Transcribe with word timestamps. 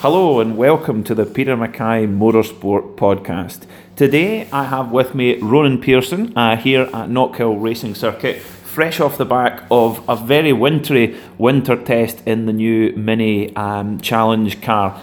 Hello 0.00 0.40
and 0.40 0.56
welcome 0.56 1.04
to 1.04 1.14
the 1.14 1.26
Peter 1.26 1.54
Mackay 1.54 2.06
Motorsport 2.06 2.96
Podcast. 2.96 3.66
Today 3.96 4.48
I 4.50 4.64
have 4.64 4.90
with 4.90 5.14
me 5.14 5.36
Ronan 5.36 5.78
Pearson 5.78 6.34
uh, 6.38 6.56
here 6.56 6.84
at 6.84 7.10
Knockhill 7.10 7.60
Racing 7.60 7.94
Circuit, 7.94 8.40
fresh 8.40 8.98
off 8.98 9.18
the 9.18 9.26
back 9.26 9.64
of 9.70 10.02
a 10.08 10.16
very 10.16 10.54
wintry 10.54 11.18
winter 11.36 11.76
test 11.76 12.26
in 12.26 12.46
the 12.46 12.52
new 12.54 12.96
Mini 12.96 13.54
um, 13.56 14.00
Challenge 14.00 14.62
car. 14.62 14.98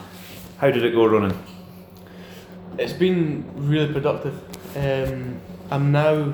How 0.58 0.72
did 0.72 0.84
it 0.84 0.94
go, 0.94 1.06
Ronan? 1.06 1.38
It's 2.80 2.94
been 2.94 3.46
really 3.56 3.94
productive. 3.94 4.34
Um, 4.76 5.40
I'm 5.70 5.92
now 5.92 6.34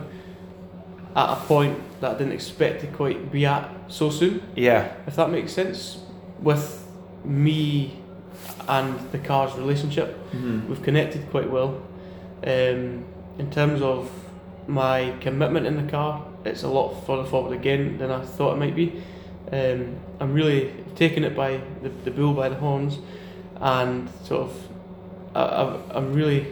at 1.18 1.34
a 1.34 1.36
point 1.48 2.00
that 2.00 2.16
I 2.16 2.18
didn't 2.18 2.32
expect 2.32 2.80
to 2.80 2.88
quite 2.88 3.30
be 3.30 3.46
at 3.46 3.70
so 3.90 4.10
soon, 4.10 4.42
Yeah, 4.56 4.94
if 5.06 5.18
that 5.18 5.32
makes 5.32 5.52
sense. 5.52 5.98
With 6.40 6.88
me 7.26 8.00
and 8.68 8.96
the 9.12 9.18
car's 9.18 9.54
relationship, 9.56 10.18
Mhm. 10.34 10.68
we've 10.68 10.82
connected 10.84 11.30
quite 11.32 11.50
well. 11.50 11.76
Um, 12.46 13.06
in 13.40 13.50
terms 13.52 13.82
of 13.82 14.10
my 14.68 15.14
commitment 15.22 15.66
in 15.66 15.76
the 15.86 15.92
car, 15.92 16.24
it's 16.46 16.64
a 16.64 16.68
lot 16.68 16.94
further 17.06 17.24
forward 17.26 17.54
again 17.54 17.98
than 17.98 18.12
I 18.12 18.22
thought 18.22 18.54
it 18.56 18.60
might 18.60 18.76
be. 18.76 19.02
Um, 19.52 19.96
I'm 20.20 20.34
really 20.34 20.72
taking 20.96 21.24
it 21.24 21.36
by 21.36 21.60
the, 21.82 21.90
the 22.06 22.12
bull 22.12 22.34
by 22.34 22.50
the 22.50 22.56
horns, 22.56 22.98
and 23.62 24.10
sort 24.24 24.42
of, 24.42 24.68
I, 25.36 25.42
I've, 25.64 25.80
I'm 25.98 26.14
really, 26.14 26.48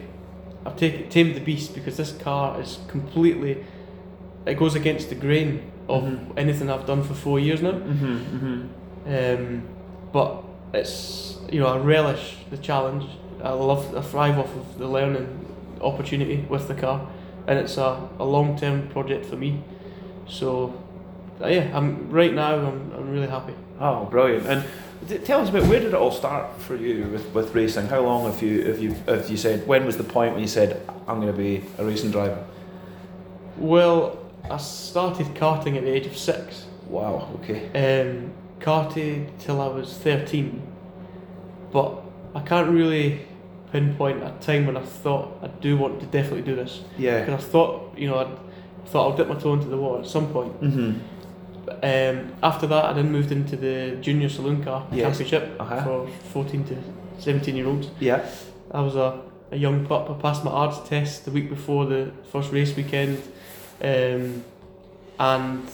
I've 0.66 0.76
taken 0.76 1.08
tamed 1.08 1.34
the 1.34 1.40
beast 1.40 1.74
because 1.74 1.96
this 1.96 2.12
car 2.12 2.60
is 2.60 2.78
completely, 2.88 3.64
it 4.46 4.54
goes 4.54 4.74
against 4.74 5.08
the 5.08 5.14
grain 5.14 5.60
of 5.88 6.02
Mhm. 6.04 6.18
anything 6.36 6.70
I've 6.70 6.86
done 6.86 7.02
for 7.02 7.14
four 7.14 7.38
years 7.40 7.60
now. 7.62 7.72
hmm 7.72 8.16
hmm 8.16 8.60
Um, 9.06 9.62
but 10.12 10.44
it's 10.72 11.38
you 11.50 11.60
know 11.60 11.66
I 11.66 11.78
relish 11.78 12.36
the 12.50 12.58
challenge. 12.58 13.04
I 13.42 13.50
love 13.50 13.94
I 13.96 14.02
thrive 14.02 14.38
off 14.38 14.54
of 14.54 14.78
the 14.78 14.86
learning 14.86 15.46
opportunity 15.80 16.44
with 16.48 16.68
the 16.68 16.74
car, 16.74 17.06
and 17.46 17.58
it's 17.58 17.76
a, 17.76 18.08
a 18.18 18.24
long 18.24 18.58
term 18.58 18.88
project 18.88 19.26
for 19.26 19.36
me. 19.36 19.62
So 20.28 20.82
uh, 21.40 21.48
yeah, 21.48 21.76
I'm 21.76 22.10
right 22.10 22.32
now. 22.32 22.56
I'm, 22.56 22.92
I'm 22.92 23.10
really 23.10 23.28
happy. 23.28 23.54
Oh, 23.80 24.04
brilliant! 24.06 24.46
And 24.46 25.24
tell 25.24 25.40
us 25.40 25.48
about 25.48 25.66
where 25.66 25.80
did 25.80 25.88
it 25.88 25.94
all 25.94 26.12
start 26.12 26.60
for 26.60 26.76
you 26.76 27.06
with, 27.06 27.34
with 27.34 27.54
racing? 27.54 27.88
How 27.88 28.00
long 28.00 28.30
have 28.30 28.42
you 28.42 28.64
have 28.64 28.80
you 28.80 28.94
have 29.06 29.28
you 29.28 29.36
said? 29.36 29.66
When 29.66 29.84
was 29.84 29.96
the 29.96 30.04
point 30.04 30.32
when 30.32 30.42
you 30.42 30.48
said 30.48 30.88
I'm 31.08 31.20
going 31.20 31.32
to 31.32 31.38
be 31.38 31.64
a 31.78 31.84
racing 31.84 32.10
driver? 32.12 32.44
Well, 33.56 34.18
I 34.50 34.56
started 34.56 35.26
karting 35.34 35.76
at 35.76 35.84
the 35.84 35.90
age 35.90 36.06
of 36.06 36.16
six. 36.16 36.66
Wow. 36.86 37.28
Okay. 37.42 37.68
Um, 38.02 38.32
karted 38.62 39.28
till 39.38 39.60
I 39.60 39.66
was 39.68 39.92
thirteen, 39.98 40.62
but 41.72 42.02
I 42.34 42.40
can't 42.40 42.70
really 42.70 43.20
pinpoint 43.72 44.22
a 44.22 44.32
time 44.40 44.66
when 44.66 44.76
I 44.76 44.82
thought 44.82 45.38
I 45.42 45.48
do 45.48 45.76
want 45.76 46.00
to 46.00 46.06
definitely 46.06 46.42
do 46.42 46.54
this. 46.56 46.82
Yeah. 46.98 47.20
Because 47.24 47.44
I 47.44 47.48
thought, 47.48 47.96
you 47.98 48.08
know, 48.08 48.18
I'd 48.18 48.88
thought 48.88 49.10
I'll 49.10 49.16
dip 49.16 49.28
my 49.28 49.34
toe 49.34 49.54
into 49.54 49.66
the 49.68 49.76
water 49.78 50.02
at 50.02 50.06
some 50.08 50.30
point. 50.32 50.60
Mm-hmm. 50.60 51.00
Um, 51.68 52.34
after 52.42 52.66
that, 52.66 52.84
I 52.84 52.92
then 52.92 53.10
moved 53.12 53.32
into 53.32 53.56
the 53.56 53.96
junior 54.00 54.28
saloon 54.28 54.62
car 54.62 54.86
Yes. 54.92 55.16
championship 55.18 55.56
Uh-huh. 55.60 55.82
for 55.84 56.08
14 56.32 56.64
to 56.64 56.76
17 57.18 57.56
year 57.56 57.66
olds. 57.66 57.88
Yeah. 58.00 58.26
I 58.70 58.80
was 58.82 58.96
a, 58.96 59.20
a 59.50 59.56
young 59.56 59.86
pup. 59.86 60.10
I 60.10 60.14
passed 60.20 60.44
my 60.44 60.50
ARDS 60.50 60.80
test 60.88 61.24
the 61.24 61.30
week 61.30 61.48
before 61.48 61.86
the 61.86 62.10
first 62.30 62.52
race 62.52 62.76
weekend. 62.76 63.18
Um, 63.82 64.44
and 65.18 65.68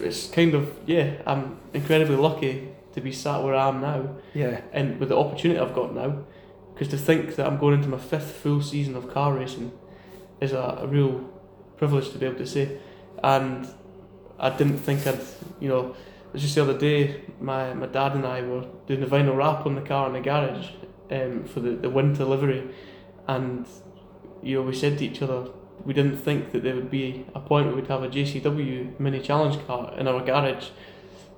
it's 0.00 0.28
kind 0.28 0.54
of, 0.54 0.76
yeah, 0.86 1.22
I'm 1.26 1.58
incredibly 1.72 2.16
lucky 2.16 2.68
to 2.94 3.00
be 3.00 3.12
sat 3.12 3.42
where 3.42 3.54
I 3.54 3.68
am 3.68 3.80
now 3.80 4.16
Yeah. 4.34 4.60
and 4.72 4.98
with 4.98 5.10
the 5.10 5.16
opportunity 5.18 5.60
I've 5.60 5.74
got 5.74 5.94
now. 5.94 6.24
Because 6.72 6.88
to 6.88 6.98
think 6.98 7.36
that 7.36 7.46
I'm 7.46 7.58
going 7.58 7.74
into 7.74 7.88
my 7.88 7.98
fifth 7.98 8.32
full 8.42 8.60
season 8.62 8.96
of 8.96 9.12
car 9.12 9.32
racing 9.34 9.72
is 10.40 10.52
a, 10.52 10.78
a 10.82 10.86
real 10.86 11.20
privilege 11.78 12.10
to 12.10 12.18
be 12.18 12.26
able 12.26 12.38
to 12.38 12.46
say. 12.46 12.78
And 13.22 13.66
I 14.38 14.50
didn't 14.50 14.78
think 14.78 15.06
I'd, 15.06 15.20
you 15.60 15.68
know, 15.68 15.90
it 15.90 16.32
was 16.32 16.42
just 16.42 16.54
the 16.54 16.62
other 16.62 16.76
day, 16.78 17.22
my, 17.40 17.72
my 17.72 17.86
dad 17.86 18.12
and 18.14 18.26
I 18.26 18.42
were 18.42 18.66
doing 18.86 19.00
the 19.00 19.06
vinyl 19.06 19.36
wrap 19.36 19.64
on 19.64 19.74
the 19.74 19.80
car 19.80 20.06
in 20.08 20.12
the 20.12 20.20
garage 20.20 20.68
um, 21.10 21.44
for 21.44 21.60
the, 21.60 21.70
the 21.70 21.88
winter 21.88 22.24
livery. 22.24 22.68
And, 23.26 23.66
you 24.42 24.56
know, 24.56 24.62
we 24.62 24.74
said 24.74 24.98
to 24.98 25.06
each 25.06 25.22
other, 25.22 25.48
we 25.86 25.94
didn't 25.94 26.18
think 26.18 26.50
that 26.52 26.62
there 26.64 26.74
would 26.74 26.90
be 26.90 27.24
a 27.34 27.40
point 27.40 27.66
where 27.66 27.76
we'd 27.76 27.86
have 27.86 28.02
a 28.02 28.08
JCW 28.08 28.98
mini 28.98 29.20
challenge 29.20 29.56
car 29.66 29.94
in 29.96 30.08
our 30.08 30.20
garage. 30.24 30.68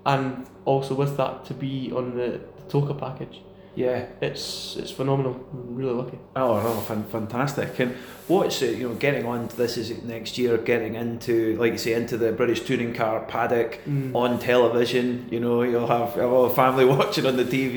And 0.06 0.46
also 0.64 0.94
with 0.94 1.16
that 1.18 1.44
to 1.46 1.54
be 1.54 1.92
on 1.94 2.16
the, 2.16 2.40
the 2.56 2.62
TOCA 2.72 2.94
package 2.98 3.42
Yeah. 3.74 4.06
it's 4.28 4.76
it's 4.80 4.90
phenomenal. 4.90 5.34
I'm 5.52 5.74
really 5.80 5.92
lucky. 6.02 6.18
Oh, 6.34 6.54
oh 6.70 6.80
fan- 6.88 7.04
fantastic! 7.16 7.78
And 7.78 7.90
what's 8.26 8.62
it? 8.62 8.78
You 8.78 8.88
know, 8.88 8.94
getting 8.94 9.24
on 9.26 9.48
to 9.48 9.56
this 9.62 9.76
is 9.76 9.86
next 10.02 10.38
year, 10.38 10.56
getting 10.72 10.94
into, 11.04 11.34
like 11.62 11.72
you 11.72 11.78
say, 11.86 11.92
into 11.92 12.16
the 12.16 12.32
British 12.32 12.60
touring 12.66 12.94
car 12.94 13.20
paddock 13.34 13.70
on 14.14 14.38
television. 14.38 15.28
You 15.30 15.40
know, 15.40 15.62
you'll 15.62 15.86
have, 15.98 16.16
a 16.16 16.50
family 16.62 16.84
watching 16.96 17.26
on 17.26 17.36
the 17.36 17.44
TV. 17.56 17.76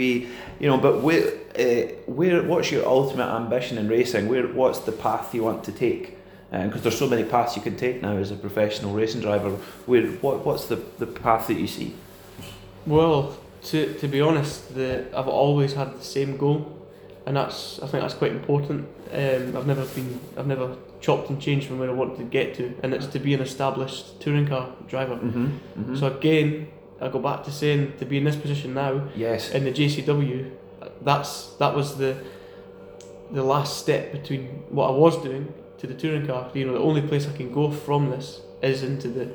You 0.62 0.68
know, 0.70 0.78
but 0.88 1.02
where, 1.08 1.28
uh, 1.66 1.84
where, 2.18 2.42
what's 2.44 2.72
your 2.72 2.86
ultimate 2.88 3.30
ambition 3.42 3.78
in 3.78 3.88
racing? 3.98 4.24
Where, 4.30 4.48
what's 4.48 4.80
the 4.80 4.92
path 5.06 5.36
you 5.36 5.44
want 5.44 5.64
to 5.66 5.72
take? 5.72 6.18
Because 6.52 6.82
there's 6.82 6.98
so 6.98 7.08
many 7.08 7.24
paths 7.24 7.56
you 7.56 7.62
can 7.62 7.78
take 7.78 8.02
now 8.02 8.18
as 8.18 8.30
a 8.30 8.36
professional 8.36 8.94
racing 8.94 9.22
driver. 9.22 9.52
Where, 9.86 10.06
what, 10.08 10.46
what's 10.46 10.66
the, 10.66 10.76
the 10.76 11.08
path 11.08 11.48
that 11.48 11.58
you 11.58 11.68
see? 11.68 11.96
Well, 12.86 13.38
to 13.64 13.94
to 13.96 14.08
be 14.08 14.22
honest, 14.22 14.74
the 14.76 15.06
I've 15.16 15.28
always 15.28 15.74
had 15.74 15.98
the 16.00 16.04
same 16.04 16.38
goal, 16.38 16.88
and 17.26 17.38
that's 17.38 17.80
I 17.80 17.88
think 17.88 18.02
that's 18.02 18.16
quite 18.16 18.32
important. 18.32 18.88
Um, 19.14 19.56
I've 19.56 19.68
never 19.68 19.86
been 19.86 20.20
I've 20.38 20.48
never 20.48 20.76
chopped 21.00 21.30
and 21.30 21.42
changed 21.42 21.68
from 21.68 21.80
where 21.80 21.90
I 21.90 21.94
wanted 21.94 22.18
to 22.18 22.24
get 22.24 22.56
to, 22.56 22.74
and 22.84 22.94
it's 22.94 23.08
to 23.08 23.20
be 23.20 23.34
an 23.34 23.42
established 23.42 24.20
touring 24.20 24.48
car 24.48 24.74
driver. 24.88 25.16
Mm-hmm. 25.16 25.46
mm-hmm. 25.46 25.96
So 25.96 26.08
again, 26.08 26.70
I 27.00 27.10
go 27.10 27.20
back 27.20 27.44
to 27.44 27.52
saying 27.52 27.94
to 28.00 28.06
be 28.06 28.18
in 28.18 28.24
this 28.24 28.36
position 28.36 28.74
now 28.74 29.08
yes. 29.16 29.52
in 29.52 29.64
the 29.64 29.72
JCW, 29.72 30.52
that's 31.02 31.54
that 31.60 31.76
was 31.76 31.98
the 31.98 32.18
the 33.32 33.44
last 33.44 33.78
step 33.78 34.12
between 34.12 34.48
what 34.70 34.88
I 34.88 34.92
was 34.92 35.22
doing 35.22 35.54
to 35.82 35.88
the 35.88 35.96
touring 35.96 36.26
car. 36.26 36.50
You 36.54 36.66
know, 36.66 36.74
the 36.74 36.80
only 36.80 37.02
place 37.02 37.28
I 37.28 37.36
can 37.36 37.52
go 37.52 37.72
from 37.72 38.10
this 38.10 38.42
is 38.62 38.84
into 38.84 39.10
the 39.10 39.28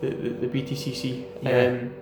the, 0.00 0.10
the, 0.10 0.46
the 0.46 0.46
BTCC. 0.46 1.24
Yeah. 1.42 1.66
Um, 1.66 1.94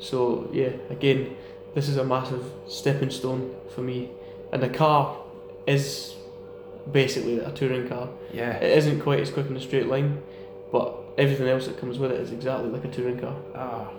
so 0.00 0.50
yeah, 0.52 0.70
again, 0.90 1.36
this 1.74 1.88
is 1.88 1.96
a 1.96 2.04
massive 2.04 2.44
stepping 2.68 3.10
stone 3.10 3.54
for 3.74 3.82
me, 3.82 4.10
and 4.52 4.62
the 4.62 4.68
car 4.68 5.18
is 5.66 6.14
basically 6.90 7.38
a 7.38 7.50
touring 7.52 7.88
car. 7.88 8.08
yeah. 8.32 8.52
It 8.56 8.78
isn't 8.78 9.00
quite 9.00 9.20
as 9.20 9.30
quick 9.30 9.46
in 9.46 9.56
a 9.56 9.60
straight 9.60 9.86
line, 9.86 10.22
but 10.72 10.96
everything 11.18 11.48
else 11.48 11.66
that 11.66 11.78
comes 11.78 11.98
with 11.98 12.12
it 12.12 12.20
is 12.20 12.32
exactly 12.32 12.70
like 12.70 12.84
a 12.84 12.88
touring 12.88 13.18
car. 13.18 13.36
Ah, 13.54 13.90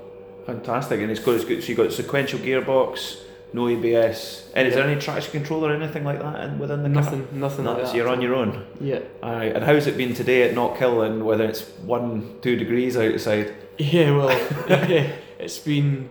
fantastic! 0.46 1.00
And 1.00 1.12
it's 1.12 1.20
got 1.20 1.36
it's 1.36 1.46
good. 1.46 1.64
So 1.64 1.70
you 1.70 1.76
got 1.76 1.94
sequential 1.94 2.40
gearbox, 2.40 3.22
no 3.54 3.68
ABS. 3.70 4.50
And 4.56 4.68
is 4.68 4.76
there 4.76 4.84
any 4.88 5.00
traction 5.00 5.32
control 5.32 5.66
or 5.66 5.74
anything 5.74 6.04
like 6.04 6.20
that 6.22 6.44
in, 6.44 6.60
within 6.60 6.84
the 6.84 6.90
car? 6.90 7.02
Nothing, 7.04 7.28
nothing 7.34 7.66
No, 7.66 7.74
like 7.74 7.88
so 7.88 7.94
you're 7.96 8.10
on 8.10 8.22
your 8.22 8.36
own. 8.36 8.66
Yeah. 8.82 9.00
Aye. 9.24 9.46
And 9.46 9.64
how's 9.64 9.88
it 9.88 9.98
been 9.98 10.14
today 10.14 10.44
at 10.50 10.54
Knockhill? 10.56 11.06
And 11.06 11.26
whether 11.26 11.46
it's 11.46 11.62
one, 11.86 12.36
two 12.42 12.56
degrees 12.56 12.98
outside? 12.98 13.54
Yeah, 13.78 14.12
well, 14.18 14.30
yeah, 14.70 15.12
it's 15.40 15.60
been 15.60 16.10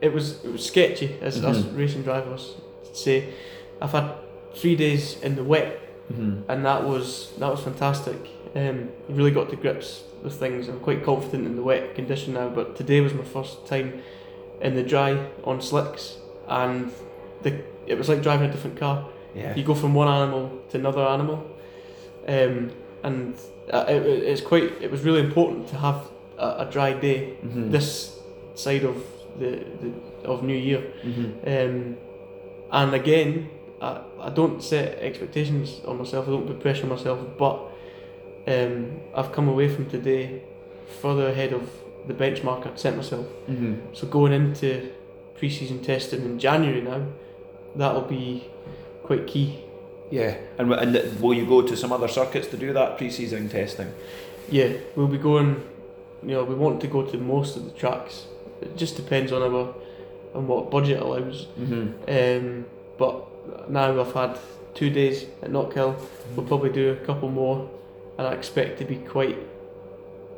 it 0.00 0.12
was 0.12 0.44
it 0.44 0.52
was 0.52 0.64
sketchy 0.64 1.16
as 1.20 1.42
us 1.44 1.58
Mhm. 1.58 1.76
racing 1.76 2.02
drivers 2.02 2.54
say. 2.92 3.32
I've 3.80 3.92
had 3.92 4.10
three 4.54 4.74
days 4.76 5.20
in 5.22 5.36
the 5.36 5.44
wet, 5.44 5.80
Mm-hmm. 6.12 6.50
and 6.50 6.64
that 6.64 6.84
was 6.84 7.32
that 7.38 7.50
was 7.50 7.60
fantastic. 7.60 8.16
Um, 8.56 8.88
really 9.10 9.30
got 9.30 9.50
to 9.50 9.56
grips 9.56 10.02
with 10.22 10.34
things. 10.34 10.66
I'm 10.68 10.80
quite 10.80 11.04
confident 11.04 11.46
in 11.46 11.54
the 11.54 11.62
wet 11.62 11.94
condition 11.94 12.32
now, 12.34 12.48
but 12.48 12.76
today 12.76 13.00
was 13.02 13.12
my 13.12 13.24
first 13.24 13.66
time 13.66 14.00
in 14.62 14.74
the 14.74 14.82
dry 14.82 15.26
on 15.44 15.60
slicks, 15.60 16.16
and 16.48 16.90
the 17.42 17.60
it 17.86 17.96
was 17.98 18.08
like 18.08 18.22
driving 18.22 18.48
a 18.48 18.52
different 18.52 18.78
car. 18.78 19.08
Yeah. 19.34 19.54
You 19.54 19.62
go 19.64 19.74
from 19.74 19.94
one 19.94 20.08
animal 20.08 20.50
to 20.70 20.78
another 20.78 21.02
animal, 21.02 21.44
um, 22.26 22.70
and 23.02 23.34
uh, 23.72 23.84
it, 23.88 24.02
it- 24.06 24.22
it's 24.24 24.40
quite. 24.40 24.64
It 24.80 24.90
was 24.90 25.02
really 25.02 25.20
important 25.20 25.68
to 25.68 25.76
have 25.76 26.08
a, 26.38 26.46
a 26.64 26.68
dry 26.70 26.92
day 26.92 27.34
Mm-hmm. 27.44 27.70
this 27.70 28.18
side 28.54 28.84
of 28.84 28.96
the, 29.38 29.64
the 29.82 29.92
of 30.28 30.42
New 30.42 30.56
Year. 30.56 30.82
Mm-hmm. 31.04 31.48
Um, 31.48 31.96
and 32.72 32.94
again, 32.94 33.48
I, 33.80 34.00
I 34.20 34.30
don't 34.30 34.62
set 34.62 34.98
expectations 34.98 35.80
on 35.86 35.98
myself. 35.98 36.26
I 36.28 36.30
don't 36.32 36.46
put 36.46 36.60
pressure 36.60 36.82
on 36.84 36.88
myself. 36.90 37.18
But 37.38 37.56
um, 38.46 39.00
I've 39.14 39.32
come 39.32 39.48
away 39.48 39.68
from 39.68 39.88
today 39.88 40.42
further 41.00 41.28
ahead 41.28 41.52
of 41.52 41.70
the 42.06 42.14
benchmark 42.14 42.66
I'd 42.66 42.78
set 42.80 42.96
myself. 42.96 43.26
Mm-hmm. 43.48 43.74
So 43.92 44.06
going 44.08 44.32
into 44.32 44.90
pre-season 45.38 45.82
testing 45.82 46.24
in 46.24 46.38
January 46.38 46.80
now, 46.80 47.06
that'll 47.76 48.02
be 48.02 48.44
quite 49.04 49.26
key. 49.26 49.64
Yeah. 50.10 50.36
And 50.58 50.72
and 50.72 51.20
will 51.20 51.34
you 51.34 51.46
go 51.46 51.62
to 51.62 51.76
some 51.76 51.92
other 51.92 52.08
circuits 52.08 52.48
to 52.48 52.56
do 52.56 52.72
that 52.72 52.98
pre-season 52.98 53.48
testing? 53.48 53.92
Yeah, 54.50 54.72
we'll 54.96 55.08
be 55.08 55.18
going. 55.18 55.62
You 56.22 56.34
know, 56.34 56.44
we 56.44 56.54
want 56.54 56.80
to 56.80 56.86
go 56.86 57.02
to 57.02 57.16
most 57.18 57.56
of 57.56 57.64
the 57.64 57.70
tracks. 57.70 58.26
It 58.60 58.76
just 58.76 58.96
depends 58.96 59.32
on 59.32 59.42
our 59.42 59.74
on 60.34 60.46
what 60.46 60.70
budget 60.70 61.00
allows. 61.00 61.46
Mm-hmm. 61.58 62.08
Um, 62.08 62.66
but 62.98 63.70
now 63.70 64.00
I've 64.00 64.14
had 64.14 64.38
two 64.74 64.90
days 64.90 65.24
at 65.42 65.50
Knockhill. 65.50 65.96
We'll 66.34 66.46
probably 66.46 66.70
do 66.70 66.90
a 66.92 66.96
couple 67.06 67.30
more, 67.30 67.70
and 68.16 68.26
I 68.26 68.32
expect 68.32 68.78
to 68.78 68.84
be 68.84 68.96
quite 68.96 69.38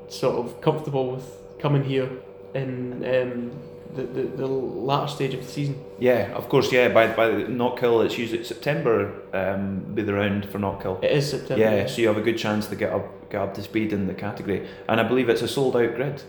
sort 0.08 0.36
of 0.44 0.60
comfortable 0.60 1.12
with 1.12 1.24
coming 1.60 1.84
here 1.84 2.10
in 2.54 3.04
um, 3.04 3.52
the, 3.94 4.02
the 4.02 4.22
the 4.22 4.46
latter 4.46 5.08
stage 5.08 5.34
of 5.34 5.42
the 5.44 5.50
season. 5.50 5.82
Yeah, 5.98 6.32
of 6.34 6.48
course. 6.48 6.70
Yeah, 6.72 6.88
by 6.88 7.08
by 7.08 7.30
Knockhill, 7.30 8.04
it's 8.04 8.16
usually 8.18 8.44
September. 8.44 9.12
Um, 9.32 9.80
be 9.94 10.02
the 10.02 10.14
round 10.14 10.46
for 10.46 10.58
Knockhill. 10.58 11.02
It 11.02 11.10
is 11.12 11.30
September. 11.30 11.62
Yeah, 11.62 11.86
so 11.86 12.00
you 12.02 12.08
have 12.08 12.16
a 12.16 12.22
good 12.22 12.38
chance 12.38 12.66
to 12.68 12.76
get 12.76 12.92
up 12.92 13.30
get 13.30 13.40
up 13.42 13.54
to 13.54 13.62
speed 13.62 13.92
in 13.92 14.06
the 14.06 14.14
category, 14.14 14.66
and 14.88 15.00
I 15.00 15.02
believe 15.04 15.28
it's 15.28 15.42
a 15.42 15.48
sold 15.48 15.76
out 15.76 15.94
grid 15.94 16.22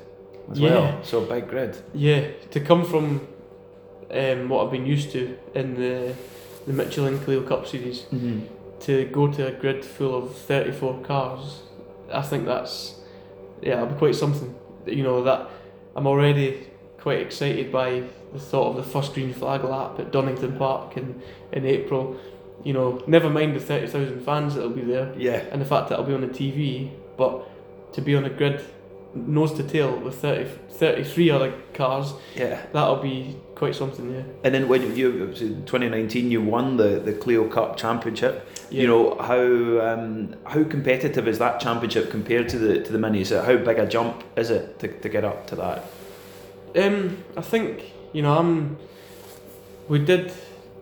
as 0.52 0.60
Yeah. 0.60 0.70
well. 0.74 1.04
So 1.04 1.24
a 1.24 1.26
big 1.28 1.48
grid. 1.48 1.78
Yeah, 1.94 2.28
to 2.52 2.60
come 2.60 2.84
from 2.86 3.28
um, 4.12 4.50
what 4.50 4.66
I've 4.66 4.72
been 4.72 4.86
used 4.86 5.12
to 5.12 5.38
in 5.56 5.76
the 5.76 6.14
the 6.68 6.74
Michelin 6.74 7.20
Clio 7.20 7.42
Cup 7.42 7.68
series 7.68 8.02
Mm-hmm. 8.14 8.40
to 8.82 9.06
go 9.06 9.28
to 9.32 9.48
a 9.48 9.52
grid 9.52 9.84
full 9.86 10.16
of 10.16 10.36
34 10.36 11.02
cars, 11.02 11.62
I 12.14 12.22
think 12.22 12.46
that's 12.46 12.96
yeah, 13.62 13.74
it'll 13.76 13.88
be 13.94 13.96
quite 13.96 14.16
something. 14.16 14.54
You 14.86 15.04
know 15.04 15.24
that 15.24 15.50
I'm 15.96 16.08
already 16.08 16.68
quite 17.02 17.20
excited 17.20 17.72
by 17.72 18.04
the 18.34 18.40
thought 18.40 18.70
of 18.72 18.76
the 18.78 18.84
first 18.84 19.14
green 19.14 19.34
flag 19.34 19.64
lap 19.64 20.00
at 20.00 20.12
Donington 20.12 20.56
Park 20.58 20.98
in 20.98 21.22
in 21.52 21.66
April. 21.66 22.16
You 22.64 22.74
know, 22.74 23.02
never 23.08 23.28
mind 23.30 23.56
the 23.56 23.60
30,000 23.60 24.22
fans 24.24 24.54
that'll 24.54 24.70
be 24.70 24.82
there 24.82 25.12
Yeah. 25.18 25.42
and 25.52 25.60
the 25.60 25.66
fact 25.66 25.90
that 25.90 25.96
it'll 25.96 26.06
be 26.06 26.14
on 26.14 26.22
the 26.22 26.28
TV, 26.28 26.92
but 27.18 27.50
to 27.94 28.02
be 28.02 28.16
on 28.16 28.24
a 28.26 28.30
grid 28.30 28.62
nose 29.16 29.52
to 29.56 29.64
tail 29.64 29.98
with 29.98 30.14
30, 30.22 30.46
33 30.70 31.32
other 31.32 31.54
cars, 31.74 32.14
Yeah. 32.36 32.60
that'll 32.72 33.02
be 33.02 33.36
quite 33.56 33.74
something. 33.76 34.14
Yeah. 34.14 34.22
And 34.44 34.54
then 34.54 34.68
when 34.68 34.96
you 34.96 35.12
was 35.30 35.42
in 35.42 35.66
2019, 35.66 36.30
you 36.30 36.40
won 36.42 36.78
the, 36.78 37.00
the 37.04 37.14
Clio 37.14 37.48
Cup 37.50 37.78
Championship. 37.78 38.48
Yeah. 38.70 38.82
You 38.82 38.88
know 38.88 39.16
how 39.20 39.42
um, 39.94 40.36
how 40.46 40.64
competitive 40.64 41.28
is 41.28 41.40
that 41.40 41.60
championship 41.60 42.12
compared 42.12 42.48
to 42.50 42.60
the 42.60 42.84
to 42.84 42.92
the 42.92 43.00
minis? 43.00 43.32
How 43.32 43.58
big 43.58 43.80
a 43.80 43.88
jump 43.88 44.24
is 44.38 44.52
it 44.52 44.78
to, 44.80 44.88
to 44.88 45.10
get 45.10 45.26
up 45.26 45.48
to 45.48 45.56
that? 45.56 45.84
Um, 46.76 47.24
I 47.38 47.42
think 47.42 47.92
you 48.14 48.22
know 48.22 48.38
I'm. 48.38 48.78
We 49.88 50.00
did 50.00 50.32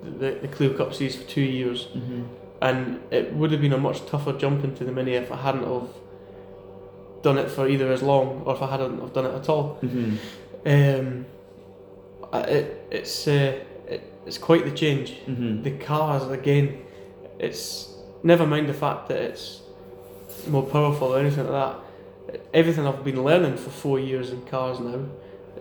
the 0.03 0.31
the 0.41 0.47
Clio 0.47 0.74
Cup 0.77 0.94
series 0.94 1.15
for 1.15 1.27
two 1.27 1.41
years, 1.41 1.88
Mm-hmm. 1.95 2.21
and 2.62 3.00
it 3.12 3.33
would 3.33 3.51
have 3.51 3.62
been 3.62 3.74
a 3.74 3.77
much 3.77 4.06
tougher 4.06 4.33
jump 4.33 4.63
into 4.63 4.83
the 4.83 4.91
mini 4.91 5.13
if 5.13 5.31
I 5.31 5.38
hadn't 5.38 5.63
have 5.65 5.89
done 7.24 7.38
it 7.38 7.50
for 7.50 7.68
either 7.68 7.91
as 7.91 8.01
long 8.01 8.44
or 8.45 8.56
if 8.56 8.62
I 8.62 8.68
hadn't 8.69 9.00
have 9.01 9.13
done 9.13 9.25
it 9.25 9.33
at 9.36 9.50
all. 9.50 9.80
Mm-hmm. 9.81 10.15
Um, 10.65 11.25
it 12.33 12.88
it's 12.92 13.27
uh, 13.27 13.59
it, 13.88 14.01
it's 14.25 14.38
quite 14.38 14.65
the 14.65 14.71
change. 14.71 15.13
Mm-hmm. 15.25 15.63
The 15.63 15.71
cars 15.71 16.30
again, 16.30 16.80
it's 17.39 17.89
never 18.24 18.45
mind 18.45 18.68
the 18.69 18.74
fact 18.74 19.07
that 19.09 19.18
it's 19.18 19.62
more 20.47 20.63
powerful 20.63 21.15
or 21.15 21.19
anything 21.19 21.47
like 21.50 21.74
that. 21.74 22.39
Everything 22.53 22.85
I've 22.85 23.03
been 23.03 23.24
learning 23.24 23.57
for 23.57 23.71
four 23.71 24.00
years 24.00 24.30
in 24.30 24.44
cars 24.45 24.80
now, 24.80 25.06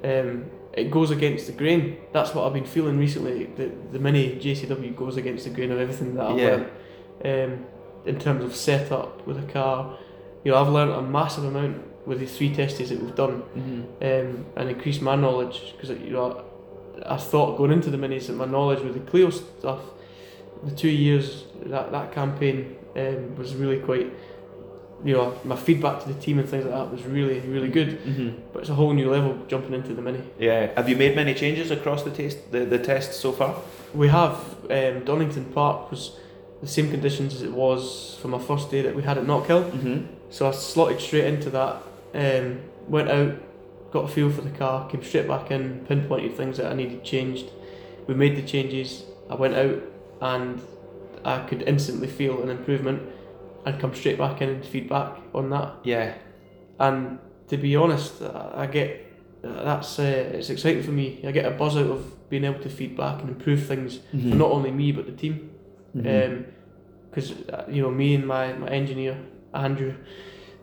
um, 0.05 0.45
it 0.73 0.91
goes 0.91 1.11
against 1.11 1.47
the 1.47 1.53
grain. 1.53 1.97
That's 2.13 2.35
what 2.35 2.47
I've 2.47 2.53
been 2.53 2.67
feeling 2.67 2.99
recently. 2.99 3.47
The 3.47 3.71
the 3.93 3.99
mini 3.99 4.37
JCW 4.37 4.95
goes 4.97 5.17
against 5.17 5.45
the 5.45 5.51
grain 5.51 5.71
of 5.73 5.79
everything 5.81 6.15
that 6.15 6.27
I've 6.27 6.39
Yeah. 6.39 6.47
learned. 7.25 7.53
Um, 7.53 7.67
in 8.07 8.19
terms 8.19 8.45
of 8.45 8.55
setup 8.55 9.27
with 9.27 9.39
a 9.39 9.53
car, 9.53 9.99
you 10.45 10.53
know, 10.53 10.59
I've 10.59 10.69
learned 10.69 10.93
a 10.93 11.03
massive 11.03 11.45
amount 11.45 11.83
with 12.07 12.21
the 12.21 12.27
three 12.27 12.55
test 12.55 12.79
days 12.79 12.89
that 12.91 13.03
we've 13.03 13.15
done 13.15 13.43
Mm-hmm. 13.57 13.83
um, 14.03 14.47
and 14.57 14.71
increased 14.71 15.03
my 15.03 15.15
knowledge 15.17 15.75
because 15.77 15.91
you 16.01 16.11
know 16.11 16.43
I, 17.05 17.15
I 17.15 17.17
thought 17.19 17.59
going 17.59 17.71
into 17.73 17.91
the 17.91 17.99
minis 17.99 18.29
that 18.29 18.35
my 18.37 18.47
knowledge 18.47 18.81
with 18.83 18.95
the 18.95 19.01
Clio 19.11 19.31
stuff, 19.31 19.81
the 20.65 20.71
two 20.75 20.89
years 20.89 21.45
that 21.67 21.91
that 21.93 22.13
campaign 22.13 22.77
um, 22.97 23.37
was 23.37 23.55
really 23.55 23.79
quite, 23.81 24.13
you 25.05 25.15
know, 25.15 25.39
my 25.45 25.57
feedback 25.57 26.03
to 26.03 26.13
the 26.13 26.21
team 26.21 26.39
and 26.39 26.49
things 26.49 26.65
like 26.65 26.75
that 26.75 26.91
was 26.91 27.05
really 27.05 27.41
really 27.41 27.69
good. 27.69 28.03
Mm-hmm. 28.03 28.41
But 28.53 28.61
it's 28.61 28.71
a 28.71 28.75
whole 28.75 28.93
new 28.93 29.11
level 29.11 29.39
jumping 29.49 29.75
into 29.75 29.95
the 29.95 30.03
mini. 30.03 30.23
Yeah. 30.39 30.73
Have 30.77 30.89
you 30.89 30.97
made 30.97 31.15
many 31.15 31.35
changes 31.35 31.71
across 31.71 32.03
the 32.03 32.11
test 32.11 32.51
the, 32.51 32.65
the 32.65 32.79
test 32.79 33.21
so 33.21 33.33
far? 33.33 33.57
We 33.95 34.09
have 34.09 34.35
um, 34.71 35.05
Donington 35.05 35.47
Park 35.47 35.91
was 35.91 36.17
the 36.61 36.67
same 36.67 36.91
conditions 36.91 37.35
as 37.35 37.43
it 37.43 37.53
was 37.53 38.19
for 38.21 38.29
my 38.29 38.39
first 38.39 38.71
day 38.71 38.83
that 38.83 38.95
we 38.95 39.03
had 39.03 39.19
at 39.19 39.25
Knockhill. 39.25 39.71
Mm-hmm. 39.71 40.07
So 40.31 40.49
I 40.49 40.51
slotted 40.51 41.01
straight 41.01 41.25
into 41.25 41.51
that. 41.51 41.83
Um, 42.15 42.61
went 42.89 43.09
out, 43.09 43.35
got 43.93 44.05
a 44.05 44.09
feel 44.09 44.31
for 44.31 44.41
the 44.41 44.51
car, 44.51 44.89
came 44.89 45.03
straight 45.05 45.29
back 45.29 45.51
in, 45.51 45.85
pinpointed 45.87 46.37
things 46.37 46.57
that 46.57 46.71
I 46.71 46.75
needed 46.75 47.05
changed. 47.05 47.47
We 48.07 48.15
made 48.15 48.37
the 48.37 48.43
changes. 48.43 49.05
I 49.31 49.35
went 49.35 49.55
out 49.55 49.83
and 50.21 50.61
I 51.25 51.41
could 51.41 51.63
instantly 51.63 52.09
feel 52.09 52.43
an 52.43 52.49
improvement 52.49 53.03
and 53.67 53.81
come 53.81 53.95
straight 53.95 54.19
back 54.19 54.41
in 54.43 54.49
and 54.49 54.65
feedback 54.65 55.19
on 55.35 55.51
that. 55.51 55.75
Yeah. 55.85 56.15
And 56.79 57.19
to 57.49 57.57
be 57.57 57.77
honest, 57.77 58.23
I 58.23 58.67
get 58.67 59.05
that's 59.43 59.99
uh, 59.99 60.31
it's 60.35 60.51
exciting 60.51 60.83
for 60.83 60.91
me. 60.93 61.21
I 61.27 61.31
get 61.33 61.45
a 61.47 61.51
buzz 61.51 61.77
out 61.77 61.87
of 61.91 62.29
being 62.31 62.45
able 62.45 62.61
to 62.61 62.69
feedback 62.69 63.21
and 63.21 63.31
improve 63.31 63.65
things 63.67 63.99
Mm-hmm. 64.13 64.31
for 64.31 64.37
not 64.37 64.51
only 64.51 64.71
me 64.71 64.93
but 64.93 65.07
the 65.07 65.13
team 65.13 65.51
because 65.95 67.33
uh, 67.53 67.65
you 67.69 67.83
know 67.83 67.91
me 67.91 68.15
and 68.15 68.27
my, 68.27 68.53
my 68.53 68.69
engineer 68.69 69.19
Andrew, 69.55 69.95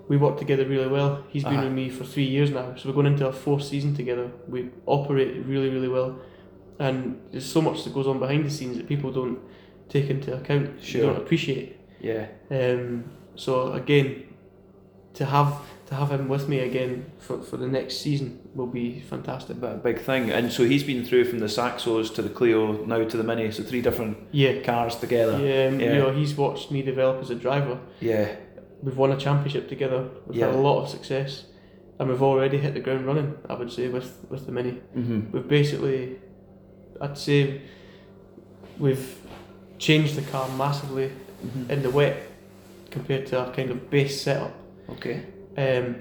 we 0.08 0.18
work 0.18 0.38
together 0.38 0.66
really 0.66 0.88
well. 0.88 1.24
He's 1.30 1.44
been 1.44 1.56
Uh-huh. 1.56 1.64
with 1.66 1.74
me 1.74 1.90
for 1.90 2.04
three 2.04 2.26
years 2.26 2.52
now, 2.52 2.76
so 2.76 2.88
we're 2.90 2.94
going 2.96 3.08
into 3.08 3.26
our 3.26 3.34
fourth 3.34 3.64
season 3.64 3.96
together. 3.96 4.30
We 4.48 4.70
operate 4.86 5.44
really 5.46 5.70
really 5.70 5.88
well, 5.90 6.20
and 6.80 7.20
there's 7.32 7.46
so 7.46 7.62
much 7.62 7.84
that 7.84 7.94
goes 7.94 8.08
on 8.08 8.20
behind 8.20 8.46
the 8.46 8.50
scenes 8.52 8.78
that 8.78 8.88
people 8.88 9.12
don't 9.12 9.40
take 9.90 10.10
into 10.10 10.36
account. 10.36 10.84
Sure. 10.84 11.02
Don't 11.08 11.18
appreciate. 11.18 11.75
Yeah. 12.10 12.26
Um, 12.52 13.04
so 13.36 13.74
again, 13.74 14.08
to 15.16 15.26
have 15.26 15.52
to 15.88 15.94
have 15.96 16.10
him 16.12 16.28
with 16.28 16.46
me 16.50 16.60
again 16.60 16.94
for, 17.26 17.36
for 17.44 17.58
the 17.58 17.68
next 17.68 17.98
season 18.06 18.28
will 18.56 18.66
be 18.82 19.00
fantastic. 19.02 19.60
but 19.62 19.72
A 19.74 19.78
big 19.78 20.00
thing. 20.10 20.32
And 20.32 20.52
so 20.52 20.64
he's 20.72 20.84
been 20.84 21.06
through 21.06 21.26
from 21.26 21.40
the 21.40 21.46
Saxos 21.58 22.08
to 22.16 22.22
the 22.22 22.30
Clio 22.38 22.62
now 22.86 23.04
to 23.04 23.18
the 23.18 23.24
Mini, 23.24 23.52
so 23.52 23.62
three 23.64 23.82
different 23.82 24.18
Yeah. 24.32 24.62
cars 24.62 24.96
together. 24.96 25.34
Yeah, 25.34 25.68
um, 25.68 25.80
Yeah. 25.80 25.94
you 25.94 26.00
know, 26.02 26.12
he's 26.12 26.34
watched 26.36 26.72
me 26.72 26.82
develop 26.82 27.22
as 27.22 27.30
a 27.30 27.36
driver. 27.36 27.78
Yeah. 28.02 28.28
We've 28.84 28.98
won 28.98 29.12
a 29.12 29.18
championship 29.18 29.68
together. 29.70 30.02
We've 30.28 30.42
had 30.42 30.56
a 30.56 30.64
lot 30.70 30.78
of 30.84 30.90
success, 30.90 31.46
and 32.00 32.10
we've 32.10 32.24
already 32.24 32.58
hit 32.58 32.74
the 32.74 32.80
ground 32.82 33.06
running. 33.06 33.30
I 33.50 33.54
would 33.60 33.72
say 33.72 33.88
with 33.88 34.10
with 34.32 34.44
the 34.48 34.52
mini, 34.52 34.74
Mm-hmm. 34.98 35.20
we've 35.34 35.48
basically, 35.60 36.00
I'd 37.02 37.18
say, 37.18 37.62
we've 38.80 39.08
changed 39.78 40.16
the 40.16 40.22
car 40.32 40.48
massively 40.58 41.12
Mm-hmm. 41.44 41.72
in 41.72 41.84
the 41.84 41.90
wet 41.90 42.18
compared 42.92 43.26
to 43.28 43.40
our 43.40 43.52
kind 43.54 43.70
of 43.72 43.90
base 43.90 44.22
setup. 44.22 44.54
Okay. 44.90 45.24
Um, 45.58 45.96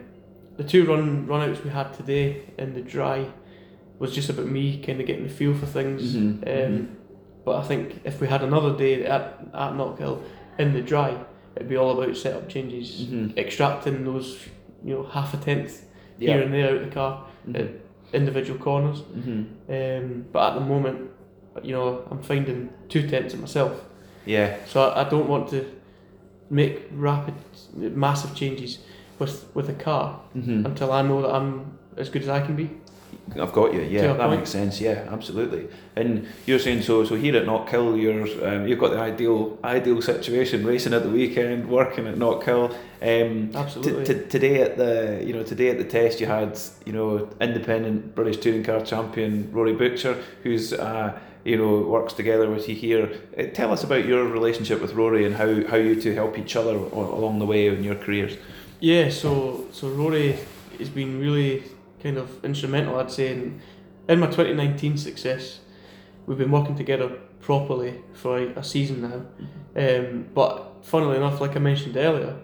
the 0.57 0.65
two 0.65 0.85
run 0.85 1.27
runouts 1.27 1.63
we 1.65 1.71
had 1.71 1.93
today 1.95 2.43
in 2.59 2.75
the 2.75 2.81
dry 2.81 3.27
was 3.99 4.15
just 4.15 4.29
about 4.31 4.47
me 4.47 4.81
kind 4.83 5.01
of 5.01 5.07
getting 5.07 5.25
the 5.25 5.29
feel 5.31 5.55
for 5.55 5.67
things. 5.67 6.15
Mhm, 6.15 6.19
Um, 6.47 6.73
mhm. 6.79 6.87
But 7.45 7.57
I 7.57 7.63
think 7.65 8.01
if 8.05 8.21
we 8.23 8.27
had 8.29 8.43
another 8.43 8.75
day 8.77 9.05
at 9.05 9.23
at 9.53 9.73
Knockhill 9.75 10.21
in 10.59 10.73
the 10.73 10.81
dry, 10.81 11.15
it'd 11.57 11.69
be 11.69 11.77
all 11.77 11.91
about 12.01 12.17
setup 12.17 12.49
changes, 12.49 13.07
Mhm. 13.07 13.37
extracting 13.37 14.05
those 14.05 14.39
you 14.85 14.95
know 14.95 15.03
half 15.03 15.35
a 15.35 15.37
tenth 15.37 15.85
Yeah. 16.19 16.35
here 16.35 16.43
and 16.43 16.55
there 16.55 16.69
out 16.71 16.77
of 16.77 16.85
the 16.85 16.91
car, 16.95 17.25
Mhm. 17.47 17.69
individual 18.15 18.59
corners. 18.59 19.03
Mhm. 19.03 19.45
Um, 19.69 20.25
but 20.33 20.53
at 20.53 20.55
the 20.59 20.65
moment, 20.65 21.11
you 21.63 21.73
know, 21.73 22.03
I'm 22.11 22.23
finding 22.23 22.71
two 22.89 23.07
tenths 23.09 23.35
of 23.35 23.41
myself. 23.41 23.85
Yeah. 24.27 24.57
So 24.67 24.83
I, 24.83 25.05
I 25.05 25.09
don't 25.09 25.29
want 25.29 25.49
to 25.51 25.65
make 26.51 26.83
rapid, 26.93 27.35
massive 27.75 28.35
changes 28.35 28.79
with 29.19 29.47
with 29.55 29.69
a 29.69 29.75
car 29.75 30.21
Mm-hmm. 30.37 30.67
until 30.67 30.91
I 30.93 31.03
know 31.03 31.23
that 31.23 31.35
I'm 31.35 31.79
as 31.97 32.09
good 32.09 32.23
as 32.23 32.29
I 32.29 32.41
can 32.45 32.57
be. 32.57 32.71
I've 33.41 33.53
got 33.53 33.73
you. 33.73 33.81
Yeah, 33.83 34.09
that 34.13 34.19
point. 34.19 34.41
makes 34.41 34.51
sense. 34.51 34.81
Yeah, 34.81 35.09
absolutely. 35.11 35.69
And 35.97 36.27
you're 36.47 36.59
saying 36.59 36.83
so. 36.83 37.05
So 37.05 37.15
here 37.15 37.37
at 37.37 37.47
Knockhill, 37.47 37.99
you're 38.01 38.23
um, 38.49 38.67
you've 38.69 38.79
got 38.81 38.91
the 38.91 38.99
ideal 38.99 39.57
ideal 39.65 40.03
situation: 40.03 40.67
racing 40.67 40.93
at 40.93 41.05
the 41.05 41.09
weekend, 41.09 41.69
working 41.69 42.07
at 42.09 42.17
Knockhill. 42.17 42.73
Um, 43.01 43.51
t- 43.51 43.57
Absolutely. 43.57 44.05
t- 44.05 44.27
today 44.29 44.61
at 44.63 44.77
the 44.77 45.23
you 45.25 45.33
know 45.33 45.43
today 45.45 45.71
at 45.71 45.79
the 45.79 45.85
test, 45.85 46.21
you 46.21 46.27
had 46.27 46.59
you 46.85 46.93
know 46.93 47.29
independent 47.41 48.15
British 48.15 48.39
touring 48.39 48.65
car 48.65 48.81
champion 48.83 49.49
Rory 49.53 49.75
Butcher, 49.75 50.21
who's 50.43 50.73
uh, 50.73 51.19
you 51.45 51.57
know 51.57 51.81
works 51.81 52.15
together 52.15 52.51
with 52.51 52.69
you 52.69 52.75
here. 52.75 53.21
Uh, 53.39 53.45
tell 53.53 53.73
us 53.73 53.85
about 53.85 54.07
your 54.07 54.25
relationship 54.27 54.81
with 54.81 54.95
Rory 54.95 55.27
and 55.27 55.35
how, 55.35 55.67
how 55.69 55.77
you 55.77 56.01
two 56.01 56.15
help 56.15 56.39
each 56.39 56.57
other 56.57 56.75
along 56.75 57.39
the 57.39 57.47
way 57.47 57.69
in 57.69 57.85
your 57.85 57.97
careers. 57.97 58.37
Yeah, 58.81 59.11
so 59.11 59.67
so 59.73 59.89
Rory 59.89 60.39
has 60.79 60.89
been 60.89 61.21
really 61.21 61.63
kind 62.03 62.19
of 62.19 62.45
instrumental, 62.45 62.99
I'd 62.99 63.11
say, 63.11 63.33
in, 63.33 63.61
in 64.09 64.21
my 64.21 64.27
2019 64.27 64.99
success. 64.99 65.61
We've 66.27 66.39
been 66.39 66.51
working 66.51 66.77
together 66.77 67.09
properly 67.41 68.03
for 68.15 68.39
a, 68.39 68.65
season 68.65 69.03
now. 69.03 69.27
Um, 69.77 70.29
but 70.35 70.85
funnily 70.85 71.17
enough, 71.17 71.41
like 71.41 71.57
I 71.57 71.61
mentioned 71.61 71.97
earlier, 71.97 72.37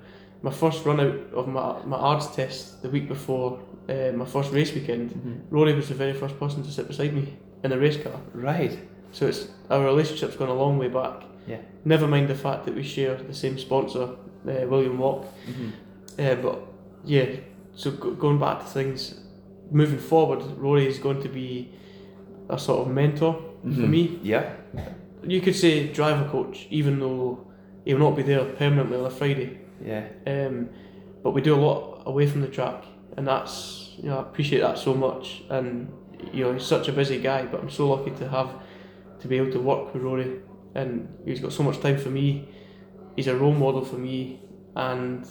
my 0.43 0.51
first 0.51 0.85
run 0.85 1.01
out 1.01 1.35
of 1.35 1.49
my, 1.49 1.83
my 1.85 1.97
ARDS 1.97 2.35
test 2.35 2.83
the 2.83 2.89
week 2.89 3.09
before 3.09 3.61
uh, 3.89 4.13
my 4.15 4.25
first 4.25 4.53
race 4.53 4.73
weekend, 4.73 5.45
Rory 5.51 5.75
was 5.75 5.89
the 5.89 5.95
very 5.95 6.13
first 6.13 6.39
person 6.39 6.63
to 6.63 6.71
sit 6.71 6.87
beside 6.87 7.13
me 7.13 7.37
in 7.65 7.73
a 7.73 7.79
race 7.79 7.97
car. 8.03 8.21
Right. 8.35 8.79
So 9.13 9.27
it's 9.27 9.49
our 9.71 9.85
relationship's 9.85 10.37
gone 10.37 10.49
a 10.49 10.55
long 10.55 10.79
way 10.79 10.89
back. 10.89 11.23
Yeah. 11.47 11.59
Never 11.85 12.07
mind 12.07 12.29
the 12.29 12.35
fact 12.35 12.65
that 12.67 12.75
we 12.75 12.83
share 12.83 13.17
the 13.17 13.35
same 13.35 13.59
sponsor, 13.59 14.03
uh, 14.49 14.67
William 14.69 14.99
Waugh. 14.99 15.25
Mhm. 15.49 15.73
Uh, 16.19 16.35
but 16.43 16.61
yeah, 17.05 17.27
so 17.75 17.91
go- 17.91 18.13
going 18.15 18.39
back 18.39 18.61
to 18.61 18.67
things, 18.67 19.21
moving 19.71 19.99
forward, 19.99 20.43
Rory 20.59 20.87
is 20.87 20.99
going 20.99 21.23
to 21.23 21.29
be 21.29 21.71
a 22.49 22.59
sort 22.59 22.87
of 22.87 22.93
mentor 22.95 23.35
for 23.63 23.69
Mhm. 23.69 23.89
me. 23.89 24.19
Yeah. 24.23 24.53
You 25.27 25.41
could 25.41 25.55
say 25.55 25.89
driver 25.89 26.29
coach, 26.31 26.67
even 26.71 26.99
though 27.01 27.39
he 27.85 27.95
will 27.95 28.01
not 28.11 28.17
be 28.17 28.23
there 28.23 28.45
permanently 28.45 28.97
on 28.99 29.05
a 29.07 29.11
Friday. 29.11 29.59
Yeah. 29.85 30.05
Um, 30.27 30.69
but 31.23 31.33
we 31.33 31.41
do 31.43 31.55
a 31.55 31.61
lot 31.61 32.03
away 32.07 32.27
from 32.27 32.41
the 32.43 32.49
track, 32.49 32.85
and 33.17 33.27
that's 33.27 33.95
you 33.99 34.09
know 34.09 34.19
I 34.19 34.23
appreciate 34.23 34.61
that 34.61 34.79
so 34.79 34.95
much. 34.95 35.43
And 35.51 35.89
you 36.33 36.45
know 36.45 36.53
he's 36.55 36.65
such 36.67 36.89
a 36.89 36.93
busy 36.93 37.21
guy, 37.21 37.47
but 37.47 37.61
I'm 37.61 37.71
so 37.71 37.89
lucky 37.89 38.11
to 38.19 38.29
have 38.29 38.51
to 39.21 39.29
be 39.29 39.37
able 39.37 39.53
to 39.53 39.61
work 39.61 39.93
with 39.93 40.03
Rory, 40.03 40.41
and 40.75 41.09
he's 41.25 41.41
got 41.41 41.53
so 41.53 41.63
much 41.63 41.81
time 41.81 41.99
for 41.99 42.11
me. 42.11 42.49
He's 43.17 43.27
a 43.29 43.37
role 43.37 43.55
model 43.55 43.85
for 43.85 43.97
me, 43.97 44.41
and 44.77 45.27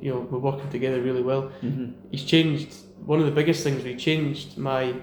you 0.00 0.10
know 0.12 0.20
we're 0.30 0.38
working 0.38 0.68
together 0.70 1.00
really 1.02 1.22
well. 1.22 1.48
hmm 1.60 1.92
He's 2.10 2.24
changed 2.24 2.74
one 3.04 3.18
of 3.20 3.26
the 3.26 3.32
biggest 3.32 3.62
things. 3.64 3.82
We 3.84 3.96
changed 3.96 4.56
my 4.58 4.94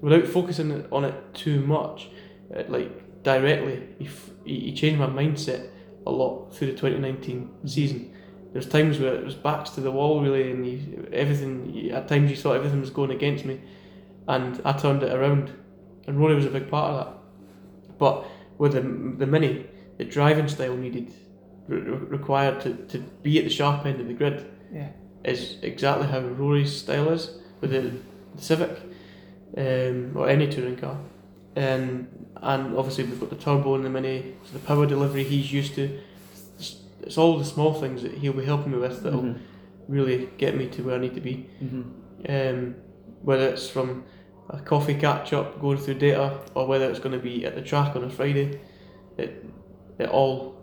without 0.00 0.26
focusing 0.26 0.86
on 0.92 1.04
it 1.04 1.34
too 1.34 1.60
much, 1.60 2.08
uh, 2.54 2.64
like 2.68 3.22
directly. 3.22 3.88
He, 3.98 4.08
he 4.44 4.60
he 4.66 4.72
changed 4.74 4.98
my 4.98 5.06
mindset 5.06 5.68
a 6.06 6.10
lot 6.10 6.52
through 6.54 6.68
the 6.68 6.72
2019 6.78 7.50
season. 7.66 8.12
There's 8.52 8.68
times 8.68 8.98
where 8.98 9.14
it 9.14 9.24
was 9.24 9.34
backs 9.34 9.70
to 9.70 9.80
the 9.80 9.90
wall 9.90 10.20
really, 10.22 10.50
and 10.50 10.64
he, 10.64 10.98
everything. 11.12 11.90
At 11.92 12.08
times 12.08 12.30
you 12.30 12.36
thought 12.36 12.56
everything 12.56 12.80
was 12.80 12.90
going 12.90 13.10
against 13.10 13.44
me, 13.44 13.60
and 14.28 14.60
I 14.64 14.72
turned 14.72 15.02
it 15.02 15.12
around, 15.12 15.52
and 16.06 16.18
Rory 16.18 16.34
was 16.34 16.46
a 16.46 16.50
big 16.50 16.68
part 16.70 16.90
of 16.92 17.06
that. 17.06 17.98
But 17.98 18.24
with 18.58 18.72
the 18.72 18.80
the 18.80 19.26
mini, 19.26 19.66
the 19.98 20.04
driving 20.04 20.48
style 20.48 20.76
needed 20.76 21.12
re- 21.68 21.80
re- 21.80 21.96
required 22.18 22.60
to, 22.62 22.74
to 22.74 22.98
be 23.22 23.38
at 23.38 23.44
the 23.44 23.50
sharp 23.50 23.86
end 23.86 24.00
of 24.00 24.08
the 24.08 24.14
grid 24.14 24.44
Yeah. 24.72 24.88
is 25.24 25.56
exactly 25.62 26.06
how 26.08 26.20
Rory's 26.20 26.74
style 26.76 27.10
is 27.10 27.30
with 27.60 27.70
the 27.70 27.92
Civic 28.40 28.70
um, 29.56 30.12
or 30.16 30.28
any 30.28 30.48
touring 30.48 30.76
car. 30.76 30.96
And 31.56 32.08
and 32.36 32.76
obviously 32.76 33.04
we've 33.04 33.20
got 33.20 33.30
the 33.30 33.36
turbo 33.36 33.74
in 33.76 33.82
the 33.82 33.90
Mini, 33.90 34.34
so 34.44 34.52
the 34.54 34.58
power 34.66 34.86
delivery 34.86 35.22
he's 35.24 35.52
used 35.52 35.74
to. 35.76 35.98
It's, 36.58 36.76
it's 37.02 37.18
all 37.18 37.38
the 37.38 37.44
small 37.44 37.74
things 37.74 38.02
that 38.02 38.12
he'll 38.14 38.32
be 38.32 38.44
helping 38.44 38.72
me 38.72 38.78
with 38.78 39.02
that'll 39.02 39.22
Mhm. 39.22 39.38
really 39.88 40.28
get 40.38 40.56
me 40.56 40.66
to 40.68 40.82
where 40.82 40.96
I 40.96 40.98
need 40.98 41.14
to 41.14 41.20
be. 41.20 41.46
Mhm. 41.62 41.84
Um, 42.28 42.74
whether 43.22 43.48
it's 43.48 43.68
from 43.68 44.04
a 44.50 44.60
coffee 44.60 44.94
catch 44.94 45.32
up 45.32 45.60
going 45.60 45.78
through 45.78 45.94
data 45.94 46.38
or 46.54 46.66
whether 46.66 46.90
it's 46.90 46.98
going 46.98 47.12
to 47.12 47.22
be 47.22 47.46
at 47.46 47.54
the 47.54 47.62
track 47.62 47.96
on 47.96 48.04
a 48.04 48.10
Friday, 48.10 48.60
it 49.16 49.44
it 49.98 50.08
all 50.08 50.56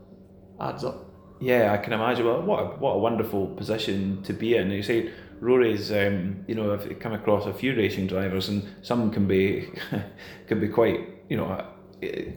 adds 0.60 0.84
up. 0.84 1.06
Yeah, 1.40 1.72
I 1.74 1.78
can 1.78 1.94
imagine. 1.94 2.26
Well, 2.26 2.42
what 2.42 2.60
a, 2.60 2.66
what 2.80 2.92
a 2.96 2.98
wonderful 3.00 3.48
position 3.48 4.22
to 4.24 4.34
be 4.34 4.58
in. 4.58 4.70
You 4.72 4.84
say 4.84 5.12
Rory's, 5.40 5.90
um, 5.92 6.44
you 6.48 6.56
know, 6.56 6.74
I've 6.74 7.00
come 7.00 7.14
across 7.14 7.46
a 7.46 7.54
few 7.54 7.74
racing 7.76 8.08
drivers, 8.08 8.50
and 8.50 8.68
some 8.82 9.10
can 9.12 9.26
be 9.26 9.70
can 10.48 10.60
be 10.60 10.68
quite, 10.68 11.00
you 11.30 11.38
know, 11.38 11.66
eh, 12.04 12.32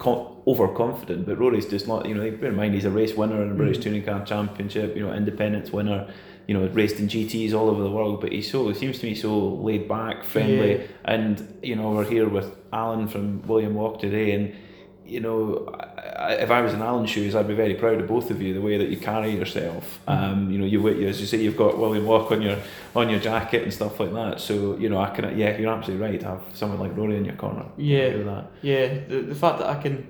overconfident. 0.46 1.26
But 1.26 1.38
Rory's 1.38 1.66
just 1.66 1.88
not. 1.88 2.06
You 2.08 2.14
know, 2.14 2.30
bear 2.30 2.50
in 2.50 2.56
mind 2.56 2.74
he's 2.74 2.84
a 2.84 2.90
race 2.90 3.14
winner 3.16 3.42
in 3.42 3.48
the 3.48 3.54
British 3.56 3.78
Mhm. 3.78 3.82
Touring 3.82 4.04
Car 4.04 4.24
Championship. 4.24 4.96
You 4.96 5.06
know, 5.06 5.12
Independence 5.12 5.72
winner. 5.72 6.12
You 6.48 6.54
know, 6.58 6.66
raced 6.68 6.98
in 6.98 7.06
GTS 7.08 7.54
all 7.54 7.70
over 7.70 7.82
the 7.82 7.90
world. 7.90 8.20
But 8.20 8.32
he's 8.32 8.50
so 8.50 8.68
he 8.68 8.74
seems 8.74 8.98
to 8.98 9.06
me 9.06 9.14
so 9.14 9.30
laid 9.68 9.88
back, 9.88 10.24
friendly, 10.24 10.72
Yeah. 10.72 10.82
and 11.04 11.58
you 11.62 11.76
know, 11.76 11.90
we're 11.92 12.04
here 12.04 12.28
with 12.28 12.54
Alan 12.72 13.06
from 13.08 13.46
William 13.46 13.74
Waugh 13.74 13.96
today, 13.96 14.32
and 14.32 14.52
you 15.06 15.20
know, 15.20 15.66
I, 16.18 16.34
if 16.34 16.50
I 16.50 16.60
was 16.62 16.72
in 16.74 16.80
Alan's 16.82 17.10
shoes, 17.10 17.34
I'd 17.34 17.46
be 17.48 17.54
very 17.54 17.74
proud 17.74 18.00
of 18.00 18.06
both 18.08 18.30
of 18.30 18.40
you. 18.42 18.54
The 18.54 18.60
way 18.60 18.76
that 18.78 18.88
you 18.88 18.96
carry 18.96 19.30
yourself, 19.30 20.00
um, 20.08 20.50
you 20.50 20.58
know, 20.58 20.64
you 20.66 20.88
you- 20.90 21.08
as 21.08 21.20
you 21.20 21.26
say, 21.26 21.38
you've 21.38 21.56
got 21.56 21.78
William 21.78 22.06
Waugh 22.06 22.26
on 22.30 22.42
your 22.42 22.56
on 22.96 23.08
your 23.08 23.20
jacket 23.20 23.62
and 23.62 23.72
stuff 23.72 24.00
like 24.00 24.12
that. 24.12 24.40
So 24.40 24.76
you 24.78 24.88
know, 24.88 24.98
I 25.00 25.10
can 25.10 25.38
yeah, 25.38 25.56
you're 25.58 25.72
absolutely 25.72 26.04
right. 26.06 26.20
to 26.20 26.26
Have 26.26 26.42
someone 26.54 26.80
like 26.80 26.96
Rory 26.96 27.16
in 27.18 27.24
your 27.24 27.36
corner. 27.36 27.66
Yeah. 27.76 28.42
Yeah, 28.62 28.86
the, 29.08 29.22
the 29.32 29.34
fact 29.34 29.58
that 29.60 29.68
I 29.68 29.80
can, 29.80 30.08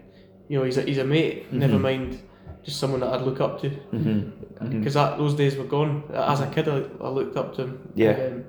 you 0.49 0.59
know, 0.59 0.65
he's 0.65 0.79
a, 0.79 0.83
he's 0.83 0.99
a 0.99 1.05
mate, 1.05 1.53
never 1.53 1.77
Mhm. 1.79 1.81
mind 1.83 2.23
just 2.65 2.79
someone 2.79 3.01
that 3.01 3.13
I'd 3.13 3.23
look 3.23 3.41
up 3.41 3.61
to. 3.63 3.71
Mm-hmm. 3.71 4.42
Because 4.71 4.95
that 4.95 5.19
those 5.19 5.35
days 5.35 5.57
were 5.57 5.65
gone. 5.65 6.05
As 6.13 6.41
a 6.41 6.47
kid, 6.47 6.69
I, 6.69 6.85
I 7.01 7.09
looked 7.09 7.37
up 7.37 7.55
to 7.57 7.63
him. 7.63 7.91
Yeah. 7.95 8.11
Um, 8.13 8.45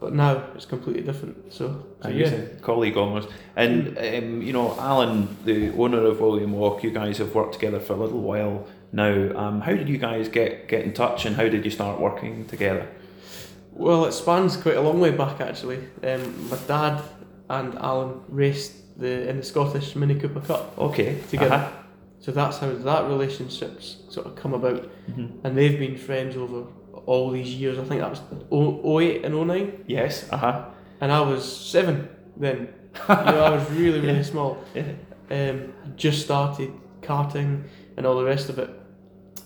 but 0.00 0.12
now 0.12 0.44
it's 0.54 0.66
completely 0.66 1.02
different. 1.02 1.52
So, 1.52 1.84
so 2.02 2.08
yeah. 2.08 2.28
yeah. 2.28 2.44
colleague 2.60 2.96
almost. 2.96 3.28
And 3.56 3.96
um, 3.96 4.42
you 4.42 4.52
know, 4.52 4.78
Alan, 4.78 5.34
the 5.44 5.70
owner 5.70 6.04
of 6.04 6.20
William 6.20 6.52
Waugh, 6.52 6.78
you 6.82 6.90
guys 6.90 7.18
have 7.18 7.34
worked 7.34 7.54
together 7.54 7.80
for 7.80 7.94
a 7.94 7.96
little 7.96 8.20
while 8.20 8.66
now. 8.92 9.36
Um, 9.36 9.60
how 9.62 9.72
did 9.72 9.88
you 9.88 9.98
guys 9.98 10.28
get 10.28 10.68
get 10.68 10.84
in 10.84 10.92
touch, 10.92 11.24
and 11.24 11.36
how 11.36 11.48
did 11.48 11.64
you 11.64 11.70
start 11.70 12.00
working 12.00 12.44
together? 12.46 12.86
Well, 13.72 14.04
it 14.04 14.12
spans 14.12 14.56
quite 14.56 14.76
a 14.76 14.80
long 14.80 15.00
way 15.00 15.10
back 15.10 15.40
actually. 15.40 15.78
Um, 16.02 16.50
my 16.50 16.58
dad 16.68 17.02
and 17.48 17.74
Alan 17.76 18.20
raced 18.28 18.98
the 18.98 19.28
in 19.28 19.38
the 19.38 19.42
Scottish 19.42 19.96
Mini 19.96 20.14
Cooper 20.16 20.40
Cup 20.40 20.78
Okay, 20.78 21.20
together. 21.30 21.54
Uh-huh. 21.54 21.83
So 22.24 22.32
that's 22.32 22.56
how 22.56 22.72
that 22.72 23.04
relationship's 23.06 23.98
sort 24.08 24.26
of 24.26 24.34
come 24.34 24.54
about, 24.54 24.88
Mhm. 25.10 25.30
and 25.44 25.58
they've 25.58 25.78
been 25.78 25.94
friends 25.98 26.38
over 26.38 26.64
all 27.04 27.30
these 27.30 27.54
years. 27.54 27.78
I 27.78 27.84
think 27.84 28.00
that 28.00 28.08
was 28.08 28.20
0- 28.50 28.80
08 29.02 29.24
and 29.26 29.34
09. 29.34 29.84
Yes, 29.86 30.26
uh 30.32 30.38
huh. 30.38 30.64
and 31.02 31.12
I 31.12 31.20
was 31.20 31.44
seven 31.44 32.08
then. 32.34 32.68
you 33.08 33.14
know, 33.14 33.44
I 33.44 33.50
was 33.50 33.70
really, 33.72 34.00
really 34.00 34.14
Yeah. 34.16 34.22
small. 34.22 34.56
Yeah. 34.74 34.92
Um, 35.30 35.74
just 35.96 36.22
started 36.24 36.70
karting 37.02 37.64
and 37.98 38.06
all 38.06 38.16
the 38.16 38.24
rest 38.24 38.48
of 38.48 38.58
it. 38.58 38.70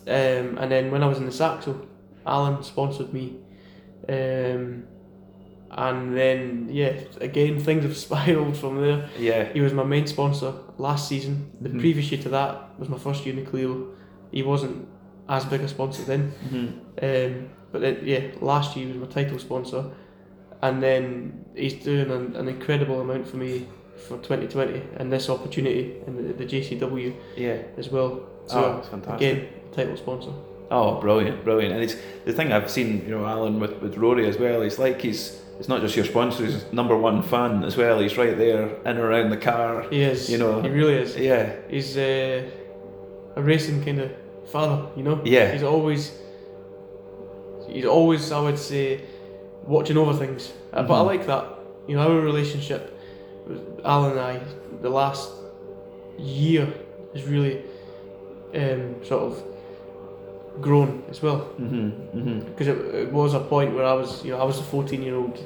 Um, 0.06 0.56
and 0.58 0.70
then 0.70 0.92
when 0.92 1.02
I 1.02 1.08
was 1.08 1.18
in 1.18 1.26
the 1.26 1.32
Saxo, 1.32 1.84
Alan 2.24 2.62
sponsored 2.62 3.12
me. 3.12 3.38
Um, 4.08 4.84
and 5.70 6.16
then, 6.16 6.68
yeah, 6.70 6.92
again, 7.20 7.60
things 7.60 7.82
have 7.84 7.96
spiraled 8.06 8.56
from 8.56 8.80
there. 8.80 9.08
Yeah. 9.18 9.52
He 9.52 9.60
was 9.60 9.72
my 9.72 9.84
main 9.84 10.06
sponsor 10.06 10.52
last 10.78 11.08
season. 11.08 11.50
The 11.60 11.68
Mhm. 11.68 11.80
previous 11.80 12.10
year 12.10 12.22
to 12.22 12.28
that 12.30 12.78
was 12.78 12.88
my 12.88 12.98
first 12.98 13.24
year 13.26 13.36
in 13.36 13.44
the 13.44 13.50
Clio. 13.50 13.88
He 14.32 14.42
wasn't 14.42 14.88
as 15.28 15.44
big 15.44 15.60
a 15.60 15.68
sponsor 15.68 16.02
then. 16.04 16.32
Mhm. 16.50 16.68
Um, 17.02 17.48
but 17.72 17.80
then, 17.82 17.98
yeah, 18.02 18.20
last 18.40 18.76
year 18.76 18.86
he 18.86 18.92
was 18.92 19.00
my 19.08 19.12
title 19.12 19.38
sponsor, 19.38 19.84
and 20.62 20.82
then 20.82 21.44
he's 21.54 21.74
doing 21.74 22.10
an, 22.10 22.34
an 22.36 22.48
incredible 22.48 23.00
amount 23.00 23.26
for 23.28 23.36
me 23.36 23.66
for 23.96 24.16
2020 24.18 24.80
and 24.96 25.12
this 25.12 25.28
opportunity 25.28 25.96
in 26.06 26.16
the, 26.16 26.32
the 26.32 26.44
JCW 26.46 27.12
Yeah. 27.36 27.58
as 27.76 27.90
well. 27.90 28.20
oh, 28.22 28.46
So 28.46 28.76
it's 28.78 28.88
fantastic. 28.88 29.20
again, 29.34 29.48
title 29.72 29.96
sponsor. 29.96 30.30
Oh, 30.70 31.00
brilliant, 31.00 31.44
brilliant. 31.44 31.74
And 31.74 31.82
it's 31.82 31.96
the 32.24 32.32
thing 32.32 32.52
I've 32.52 32.70
seen, 32.70 33.02
you 33.06 33.10
know, 33.18 33.24
Alan 33.26 33.58
with, 33.60 33.80
with 33.82 33.96
Rory 33.96 34.26
as 34.28 34.38
well. 34.38 34.62
He's 34.62 34.78
like 34.78 35.00
he's 35.00 35.40
it's 35.58 35.68
not 35.68 35.80
just 35.80 35.96
your 35.96 36.04
sponsor, 36.04 36.44
he's 36.46 36.64
number 36.72 36.96
one 36.96 37.22
fan 37.22 37.64
as 37.64 37.76
well. 37.76 37.98
He's 38.00 38.16
right 38.16 38.36
there 38.36 38.68
in 38.68 38.86
and 38.86 38.98
around 38.98 39.30
the 39.30 39.36
car. 39.36 39.82
He 39.90 40.02
is, 40.02 40.30
You 40.30 40.38
know, 40.38 40.62
he 40.62 40.68
really 40.68 40.94
is. 40.94 41.16
Yeah. 41.16 41.52
He's 41.68 41.96
uh, 41.96 42.48
a 43.36 43.42
racing 43.42 43.84
kind 43.84 44.00
of 44.00 44.10
father, 44.46 44.86
you 44.96 45.02
know. 45.02 45.20
Yeah. 45.24 45.50
He's 45.52 45.62
always, 45.64 46.12
he's 47.68 47.84
always, 47.84 48.30
I 48.32 48.40
would 48.40 48.58
say, 48.58 49.02
watching 49.64 49.96
over 49.96 50.12
things. 50.14 50.52
Uh, 50.72 50.82
But 50.82 50.94
I 50.94 51.02
Mhm. 51.02 51.06
like 51.06 51.26
that. 51.26 51.44
You 51.88 51.96
know, 51.96 52.02
our 52.08 52.20
relationship 52.20 52.82
with 53.46 53.60
Alan 53.84 54.12
and 54.12 54.20
I, 54.20 54.40
the 54.82 54.90
last 54.90 55.30
year, 56.18 56.68
has 57.14 57.24
really 57.24 57.62
um, 58.54 58.94
sort 59.04 59.22
of 59.24 59.42
grown 60.60 61.02
as 61.10 61.22
well. 61.22 61.48
Mhm. 61.60 61.92
Mhm. 62.14 62.44
Because 62.46 62.68
it, 62.68 62.78
it 62.94 63.12
was 63.12 63.34
a 63.34 63.40
point 63.40 63.74
where 63.74 63.84
I 63.84 63.92
was, 63.94 64.24
you 64.24 64.32
know, 64.32 64.40
I 64.40 64.44
was 64.44 64.58
a 64.58 64.62
14 64.62 65.02
year 65.02 65.14
old 65.16 65.38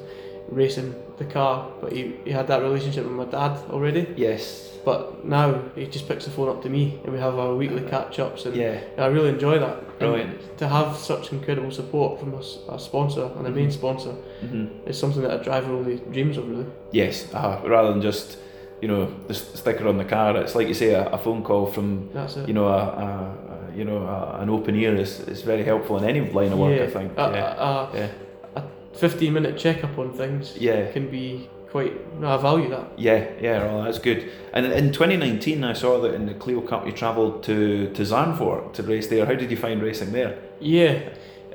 racing 0.49 0.93
the 1.17 1.25
car, 1.25 1.67
but 1.81 1.91
he, 1.93 2.13
he 2.25 2.31
had 2.31 2.47
that 2.47 2.61
relationship 2.61 3.03
with 3.05 3.13
my 3.13 3.25
dad 3.25 3.57
already. 3.69 4.07
Yes. 4.17 4.69
But 4.85 5.23
now 5.23 5.61
he 5.75 5.85
just 5.85 6.07
picks 6.09 6.25
the 6.25 6.31
phone 6.31 6.49
up 6.49 6.61
to 6.63 6.69
me 6.69 6.99
and 7.03 7.13
we 7.13 7.19
have 7.19 7.35
our 7.39 7.55
weekly 7.55 7.81
catch 7.89 8.19
ups 8.19 8.45
and 8.45 8.55
Yeah. 8.55 8.79
I 8.97 9.05
really 9.05 9.29
enjoy 9.29 9.57
that. 9.59 9.77
And 9.77 10.11
Brilliant. 10.11 10.57
to 10.57 10.67
have 10.67 10.97
such 10.97 11.31
incredible 11.31 11.71
support 11.71 12.19
from 12.19 12.33
a, 12.33 12.73
a 12.75 12.77
sponsor 12.79 13.29
and 13.37 13.47
a 13.47 13.49
main 13.51 13.69
Mhm. 13.69 13.73
sponsor 13.73 14.13
Mhm. 14.43 14.67
is 14.85 14.97
something 14.99 15.21
that 15.21 15.39
a 15.39 15.43
driver 15.43 15.71
only 15.73 16.01
dreams 16.11 16.37
of 16.37 16.49
really. 16.49 16.65
Yes. 16.91 17.33
Uh, 17.33 17.59
rather 17.65 17.89
than 17.93 18.01
just 18.01 18.37
you 18.81 18.89
know 18.89 19.07
the 19.29 19.33
sticker 19.33 19.87
on 19.87 19.97
the 19.97 20.03
car, 20.03 20.35
it's 20.35 20.55
like 20.55 20.67
you 20.67 20.73
say 20.73 20.93
a, 20.93 21.05
a 21.13 21.17
phone 21.17 21.41
call 21.43 21.65
from 21.67 22.09
That's 22.13 22.35
it. 22.35 22.47
you 22.49 22.53
know 22.53 22.67
a, 22.67 22.81
a 23.05 23.52
you 23.75 23.83
know 23.85 23.97
a, 23.97 24.39
an 24.41 24.49
open 24.49 24.75
ear 24.75 24.95
is, 24.95 25.19
is 25.21 25.41
very 25.41 25.63
helpful 25.63 25.97
in 25.97 26.03
any 26.03 26.21
line 26.31 26.51
of 26.51 26.59
work. 26.59 26.79
I 26.81 26.87
think. 26.87 27.11
A, 27.17 27.31
yeah. 27.33 27.55
a, 27.57 27.97
Yeah. 27.97 28.07
a 28.55 28.63
15 28.97 29.33
minute 29.33 29.57
check 29.57 29.83
up 29.83 29.97
on 29.97 30.11
things 30.13 30.55
Yeah. 30.57 30.91
can 30.91 31.09
be 31.09 31.49
quite, 31.71 31.93
no, 32.19 32.27
I 32.27 32.37
value 32.37 32.69
that. 32.69 32.87
Yeah, 32.97 33.25
yeah, 33.41 33.63
well, 33.65 33.83
that's 33.83 33.97
good. 33.99 34.29
And 34.53 34.65
in 34.67 34.91
2019, 34.91 35.63
I 35.63 35.73
saw 35.73 35.99
that 36.01 36.13
in 36.13 36.27
the 36.27 36.35
Clio 36.35 36.61
Cup 36.61 36.85
you 36.85 36.91
travelled 36.91 37.43
to 37.43 37.89
to 37.93 38.01
Zandvoort 38.03 38.73
to 38.73 38.83
race 38.83 39.07
there. 39.07 39.25
How 39.25 39.33
did 39.35 39.49
you 39.49 39.57
find 39.57 39.81
racing 39.81 40.11
there? 40.11 40.37
Yeah, 40.59 40.99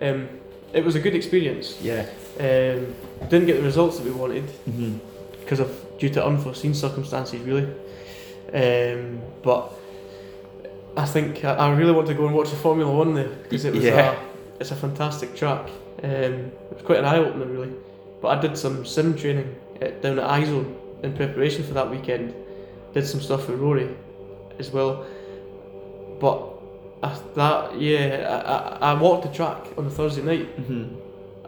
um, 0.02 0.28
it 0.72 0.84
was 0.84 0.94
a 0.96 1.00
good 1.00 1.14
experience. 1.14 1.78
Yeah. 1.80 2.06
Um, 2.40 2.94
didn't 3.30 3.46
get 3.46 3.56
the 3.56 3.62
results 3.62 3.98
that 3.98 4.04
we 4.04 4.12
wanted 4.12 4.44
Mm-hmm. 4.68 4.98
because 5.40 5.60
of 5.60 5.70
due 5.98 6.08
to 6.10 6.24
unforeseen 6.26 6.74
circumstances, 6.74 7.40
really. 7.40 7.66
Um, 8.52 9.20
but 9.42 9.72
I 10.98 11.06
think 11.06 11.44
I, 11.44 11.54
I 11.54 11.70
really 11.70 11.92
want 11.92 12.08
to 12.08 12.14
go 12.14 12.26
and 12.26 12.34
watch 12.34 12.50
the 12.50 12.56
Formula 12.56 12.90
One 12.92 13.14
there 13.14 13.28
because 13.28 13.64
it 13.64 13.72
was 13.74 13.84
Yeah. 13.84 14.12
a, 14.12 14.18
it's 14.60 14.72
a 14.72 14.76
fantastic 14.76 15.36
track. 15.36 15.68
Um, 16.02 16.50
it 16.70 16.74
was 16.74 16.82
quite 16.84 16.98
an 16.98 17.04
eye 17.04 17.18
opener 17.18 17.46
really. 17.46 17.72
But 18.20 18.28
I 18.36 18.40
did 18.40 18.58
some 18.58 18.84
sim 18.84 19.16
training 19.16 19.54
at, 19.80 20.02
down 20.02 20.18
at 20.18 20.28
iZone 20.40 20.74
in 21.04 21.12
preparation 21.14 21.62
for 21.64 21.74
that 21.74 21.88
weekend. 21.88 22.34
Did 22.94 23.06
some 23.06 23.20
stuff 23.20 23.48
with 23.48 23.60
Rory 23.60 23.88
as 24.58 24.70
well. 24.72 25.06
But 26.20 26.52
I, 27.02 27.16
that 27.36 27.80
yeah, 27.80 28.76
I, 28.80 28.90
I, 28.90 28.94
walked 28.94 29.22
the 29.22 29.32
track 29.32 29.66
on 29.78 29.84
the 29.84 29.90
Thursday 29.90 30.22
night 30.22 30.46
hmm 30.46 30.84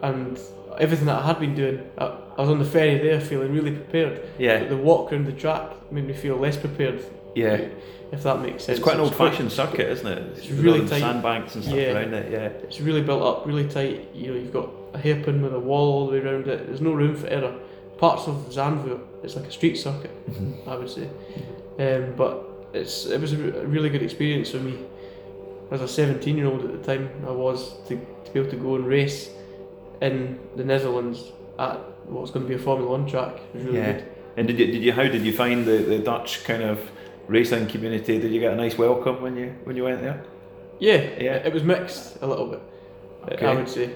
and 0.01 0.39
everything 0.79 1.05
that 1.05 1.21
I 1.21 1.27
had 1.27 1.39
been 1.39 1.53
doing, 1.53 1.79
I, 1.97 2.05
I 2.05 2.41
was 2.41 2.49
on 2.49 2.57
the 2.57 2.65
ferry 2.65 2.97
there 2.97 3.19
feeling 3.21 3.53
really 3.53 3.71
prepared. 3.71 4.27
Yeah, 4.39 4.59
But 4.59 4.69
the 4.69 4.77
walk 4.77 5.11
around 5.11 5.25
the 5.27 5.31
track 5.33 5.91
made 5.91 6.07
me 6.07 6.13
feel 6.13 6.37
less 6.37 6.57
prepared. 6.57 7.03
Yeah. 7.35 7.67
If 8.11 8.23
that 8.23 8.41
makes 8.41 8.65
sense. 8.65 8.77
It's 8.77 8.83
quite 8.83 8.95
an 8.95 9.01
old-fashioned 9.01 9.51
circuit, 9.53 9.87
isn't 9.89 10.05
it? 10.05 10.37
it's 10.37 10.49
With 10.49 10.59
really 10.59 10.81
tight. 10.81 10.99
sandbanks 10.99 11.55
and 11.55 11.63
stuff 11.63 11.77
Yeah. 11.77 11.93
around 11.93 12.13
it. 12.13 12.29
Yeah. 12.29 12.47
It's 12.63 12.81
really 12.81 13.01
built 13.01 13.23
up, 13.23 13.45
really 13.47 13.65
tight. 13.69 14.09
You 14.13 14.27
know, 14.33 14.37
you've 14.37 14.51
got 14.51 14.69
a 14.93 14.97
hairpin 14.97 15.41
with 15.41 15.53
a 15.53 15.59
wall 15.59 15.93
all 15.93 16.05
the 16.07 16.11
way 16.13 16.25
around 16.25 16.45
it. 16.47 16.67
There's 16.67 16.81
no 16.81 16.91
room 16.91 17.15
for 17.15 17.27
error. 17.27 17.55
Parts 17.97 18.27
of 18.27 18.35
Zandvoort, 18.49 18.99
it's 19.23 19.37
like 19.37 19.45
a 19.45 19.51
street 19.51 19.75
circuit, 19.77 20.11
I 20.67 20.75
would 20.75 20.89
say. 20.89 21.07
Um, 21.79 22.13
but 22.17 22.67
it's 22.73 23.05
it 23.05 23.21
was 23.21 23.31
a 23.31 23.61
a 23.61 23.65
really 23.65 23.89
good 23.89 24.03
experience 24.03 24.51
for 24.51 24.57
me. 24.57 24.77
As 25.71 25.79
a 25.81 25.87
17 25.87 26.35
year 26.37 26.47
old 26.47 26.65
at 26.65 26.71
the 26.73 26.83
time, 26.95 27.09
I 27.25 27.31
was 27.31 27.75
to, 27.87 27.95
to 28.25 28.31
be 28.33 28.39
able 28.41 28.49
to 28.51 28.57
go 28.57 28.75
and 28.75 28.85
race 28.85 29.29
in 30.01 30.37
the 30.57 30.65
Netherlands 30.65 31.31
at 31.57 31.77
what's 32.07 32.31
going 32.31 32.45
to 32.45 32.49
be 32.49 32.55
a 32.55 32.59
Formula 32.59 32.91
One 32.91 33.05
track. 33.07 33.35
It 33.53 33.55
was 33.55 33.63
really 33.65 33.77
Yeah. 33.77 33.91
good. 33.93 34.05
And 34.35 34.47
did 34.47 34.59
you, 34.59 34.65
did 34.67 34.83
you 34.83 34.91
how 34.91 35.03
did 35.03 35.25
you 35.25 35.31
find 35.31 35.65
the, 35.65 35.77
the 35.77 35.99
Dutch 35.99 36.43
kind 36.43 36.63
of 36.63 36.79
racing 37.31 37.67
community? 37.67 38.19
Did 38.19 38.31
you 38.31 38.39
get 38.39 38.53
a 38.53 38.55
nice 38.55 38.77
welcome 38.77 39.21
when 39.21 39.35
you 39.37 39.55
when 39.63 39.75
you 39.75 39.83
went 39.83 40.01
there? 40.01 40.23
Yeah, 40.79 41.01
Yeah. 41.19 41.47
It 41.47 41.53
was 41.53 41.63
mixed 41.63 42.21
a 42.21 42.27
little 42.27 42.47
bit, 42.47 42.61
Okay. 43.33 43.45
I 43.45 43.53
would 43.53 43.69
say. 43.69 43.91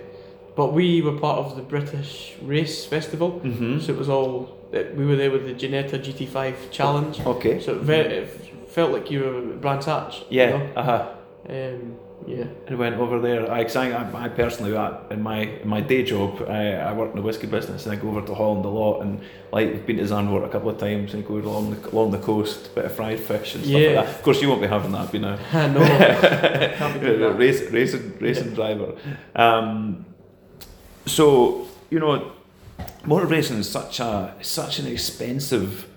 But 0.56 0.68
we 0.74 1.01
were 1.01 1.18
part 1.20 1.39
of 1.39 1.56
the 1.56 1.62
British 1.62 2.36
Race 2.42 2.86
Festival. 2.86 3.42
Mm-hmm. 3.44 3.80
So 3.80 3.92
it 3.94 3.98
was 3.98 4.10
all 4.10 4.56
we 4.72 5.06
were 5.06 5.15
there 5.15 5.32
with 5.32 5.46
the 5.46 5.54
Ginetta 5.54 5.98
GT5 6.06 6.72
challenge. 6.72 7.20
Okay. 7.22 7.60
So 7.60 7.75
it, 7.75 7.82
very, 7.82 8.13
it 8.20 8.27
felt 8.70 8.92
like 8.92 9.12
you 9.12 9.20
were 9.24 9.38
at 9.54 9.62
Brands 9.62 9.86
Hatch. 9.86 10.24
Yeah. 10.30 10.44
You 10.46 10.58
know? 10.58 10.74
Uh 10.75 10.84
huh. 10.84 11.12
Um, 11.50 11.98
yeah. 12.28 12.46
And 12.68 12.80
went 12.80 12.96
over 12.96 13.20
there. 13.20 13.52
I, 13.52 13.64
'cause 13.64 13.76
I, 13.76 13.88
I, 14.26 14.30
personally, 14.30 14.76
I, 14.76 14.98
in 15.12 15.22
my 15.22 15.40
in 15.42 15.68
my 15.68 15.82
day 15.82 16.02
job, 16.04 16.44
I, 16.48 16.74
I 16.74 16.92
work 16.94 17.12
in 17.12 17.18
the 17.18 17.22
whiskey 17.22 17.46
business, 17.48 17.86
and 17.86 17.94
I 17.94 18.02
go 18.02 18.10
over 18.10 18.22
to 18.26 18.34
Holland 18.34 18.66
a 18.66 18.70
lot. 18.70 19.02
And 19.02 19.20
like 19.52 19.68
we've 19.72 19.86
been 19.86 19.98
to 19.98 20.04
Zandvoort 20.04 20.44
a 20.46 20.50
couple 20.50 20.70
of 20.70 20.78
times, 20.80 21.14
and 21.14 21.26
go 21.28 21.36
along 21.36 21.72
the 21.72 21.90
along 21.92 22.12
the 22.12 22.18
coast, 22.20 22.74
bit 22.74 22.86
of 22.86 22.94
fried 22.96 23.20
fish 23.20 23.56
and 23.56 23.64
stuff 23.64 23.80
Yeah. 23.80 23.88
like 23.98 24.06
that. 24.08 24.16
Of 24.16 24.24
course, 24.24 24.42
you 24.42 24.50
won't 24.50 24.62
be 24.62 24.68
having 24.68 24.92
that, 24.94 25.14
I 25.54 25.68
know. 25.68 25.86
Can't 26.78 26.94
be 26.96 27.00
doing 27.06 27.20
that. 27.22 27.38
race, 27.38 27.62
racing 27.72 28.18
racing 28.20 28.54
driver. 28.56 28.94
Um, 29.36 30.06
so 31.06 31.68
you 31.90 32.00
know, 32.00 32.32
motor 33.06 33.28
racing 33.28 33.58
is 33.58 33.70
such 33.70 34.00
a 34.00 34.34
such 34.42 34.80
an 34.80 34.88
expensive 34.88 35.88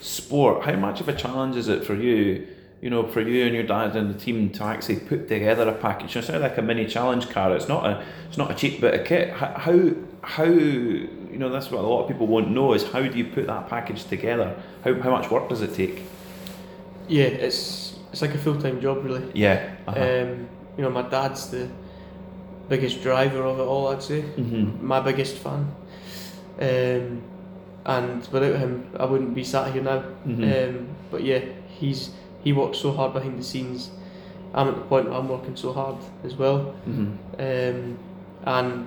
sport. 0.00 0.64
How 0.64 0.76
much 0.76 1.00
of 1.00 1.08
a 1.08 1.14
challenge 1.14 1.56
is 1.56 1.68
it 1.68 1.84
for 1.84 1.94
you? 1.94 2.46
You 2.80 2.90
know, 2.90 3.06
for 3.08 3.20
you 3.20 3.44
and 3.44 3.54
your 3.54 3.64
dad 3.64 3.96
and 3.96 4.14
the 4.14 4.18
team 4.18 4.50
to 4.50 4.64
actually 4.64 5.00
put 5.00 5.28
together 5.28 5.68
a 5.68 5.72
package. 5.74 6.16
It's 6.16 6.28
not 6.28 6.40
like 6.40 6.58
a 6.58 6.62
mini 6.62 6.86
challenge 6.86 7.28
car. 7.28 7.54
It's 7.56 7.66
not 7.68 7.84
a 7.84 8.04
it's 8.28 8.38
not 8.38 8.50
a 8.52 8.54
cheap 8.54 8.80
bit 8.80 8.94
of 9.00 9.04
kit. 9.06 9.30
How 9.32 9.48
how, 9.56 9.90
how 10.22 10.44
you 10.44 11.38
know 11.38 11.48
that's 11.48 11.70
what 11.70 11.82
a 11.84 11.86
lot 11.86 12.02
of 12.02 12.08
people 12.08 12.28
won't 12.28 12.50
know 12.50 12.74
is 12.74 12.84
how 12.84 13.02
do 13.02 13.18
you 13.18 13.24
put 13.24 13.46
that 13.48 13.68
package 13.68 14.04
together? 14.04 14.54
How 14.84 14.94
how 15.00 15.10
much 15.10 15.28
work 15.30 15.48
does 15.48 15.60
it 15.60 15.74
take? 15.74 16.02
Yeah, 17.08 17.24
it's 17.24 17.98
it's 18.12 18.22
like 18.22 18.34
a 18.34 18.38
full 18.38 18.60
time 18.60 18.80
job 18.80 19.04
really. 19.04 19.28
Yeah. 19.34 19.74
Uh-huh. 19.88 20.00
Um, 20.00 20.48
you 20.76 20.84
know, 20.84 20.90
my 20.90 21.02
dad's 21.02 21.50
the 21.50 21.68
biggest 22.68 23.02
driver 23.02 23.42
of 23.42 23.58
it 23.58 23.62
all. 23.62 23.88
I'd 23.88 24.02
say 24.02 24.20
hmm 24.20 24.86
my 24.86 25.00
biggest 25.00 25.36
fan. 25.36 25.74
Um, 26.60 27.22
and 27.86 28.26
without 28.28 28.56
him, 28.56 28.90
I 28.98 29.04
wouldn't 29.06 29.34
be 29.34 29.42
sat 29.42 29.72
here 29.72 29.82
now. 29.82 30.00
hmm 30.00 30.44
Um, 30.44 30.88
but 31.10 31.24
yeah, 31.24 31.40
he's 31.68 32.10
he 32.44 32.52
works 32.52 32.78
so 32.78 32.92
hard 32.92 33.12
behind 33.12 33.38
the 33.38 33.44
scenes. 33.44 33.90
I'm 34.54 34.68
at 34.68 34.74
the 34.76 34.82
point 34.82 35.08
where 35.10 35.18
I'm 35.18 35.28
working 35.28 35.56
so 35.56 35.72
hard 35.72 35.96
as 36.24 36.34
well. 36.34 36.60
hmm 36.84 37.12
Um, 37.38 37.98
and 38.44 38.86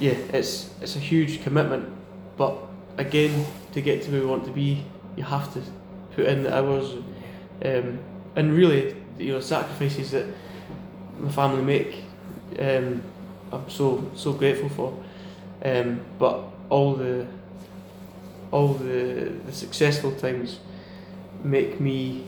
yeah, 0.00 0.14
it's 0.32 0.70
it's 0.80 0.96
a 0.96 0.98
huge 1.00 1.42
commitment. 1.42 1.88
But 2.36 2.56
again, 2.96 3.44
to 3.72 3.80
get 3.80 4.02
to 4.02 4.10
where 4.10 4.20
we 4.20 4.26
want 4.26 4.44
to 4.46 4.50
be, 4.52 4.84
you 5.16 5.24
have 5.24 5.52
to 5.54 5.60
put 6.16 6.26
in 6.26 6.42
the 6.42 6.56
hours. 6.56 6.94
Um, 7.64 7.98
and 8.36 8.52
really, 8.54 8.96
you 9.18 9.32
know, 9.34 9.40
sacrifices 9.40 10.10
that 10.12 10.26
my 11.18 11.30
family 11.30 11.62
make. 11.62 12.04
Um, 12.58 13.02
I'm 13.52 13.68
so 13.68 14.10
so 14.14 14.32
grateful 14.32 14.68
for. 14.68 14.92
Um, 15.64 16.00
but 16.18 16.42
all 16.70 16.94
the 16.94 17.26
all 18.50 18.74
the 18.74 19.32
the 19.46 19.52
successful 19.52 20.12
times 20.12 20.58
make 21.44 21.80
me 21.80 22.24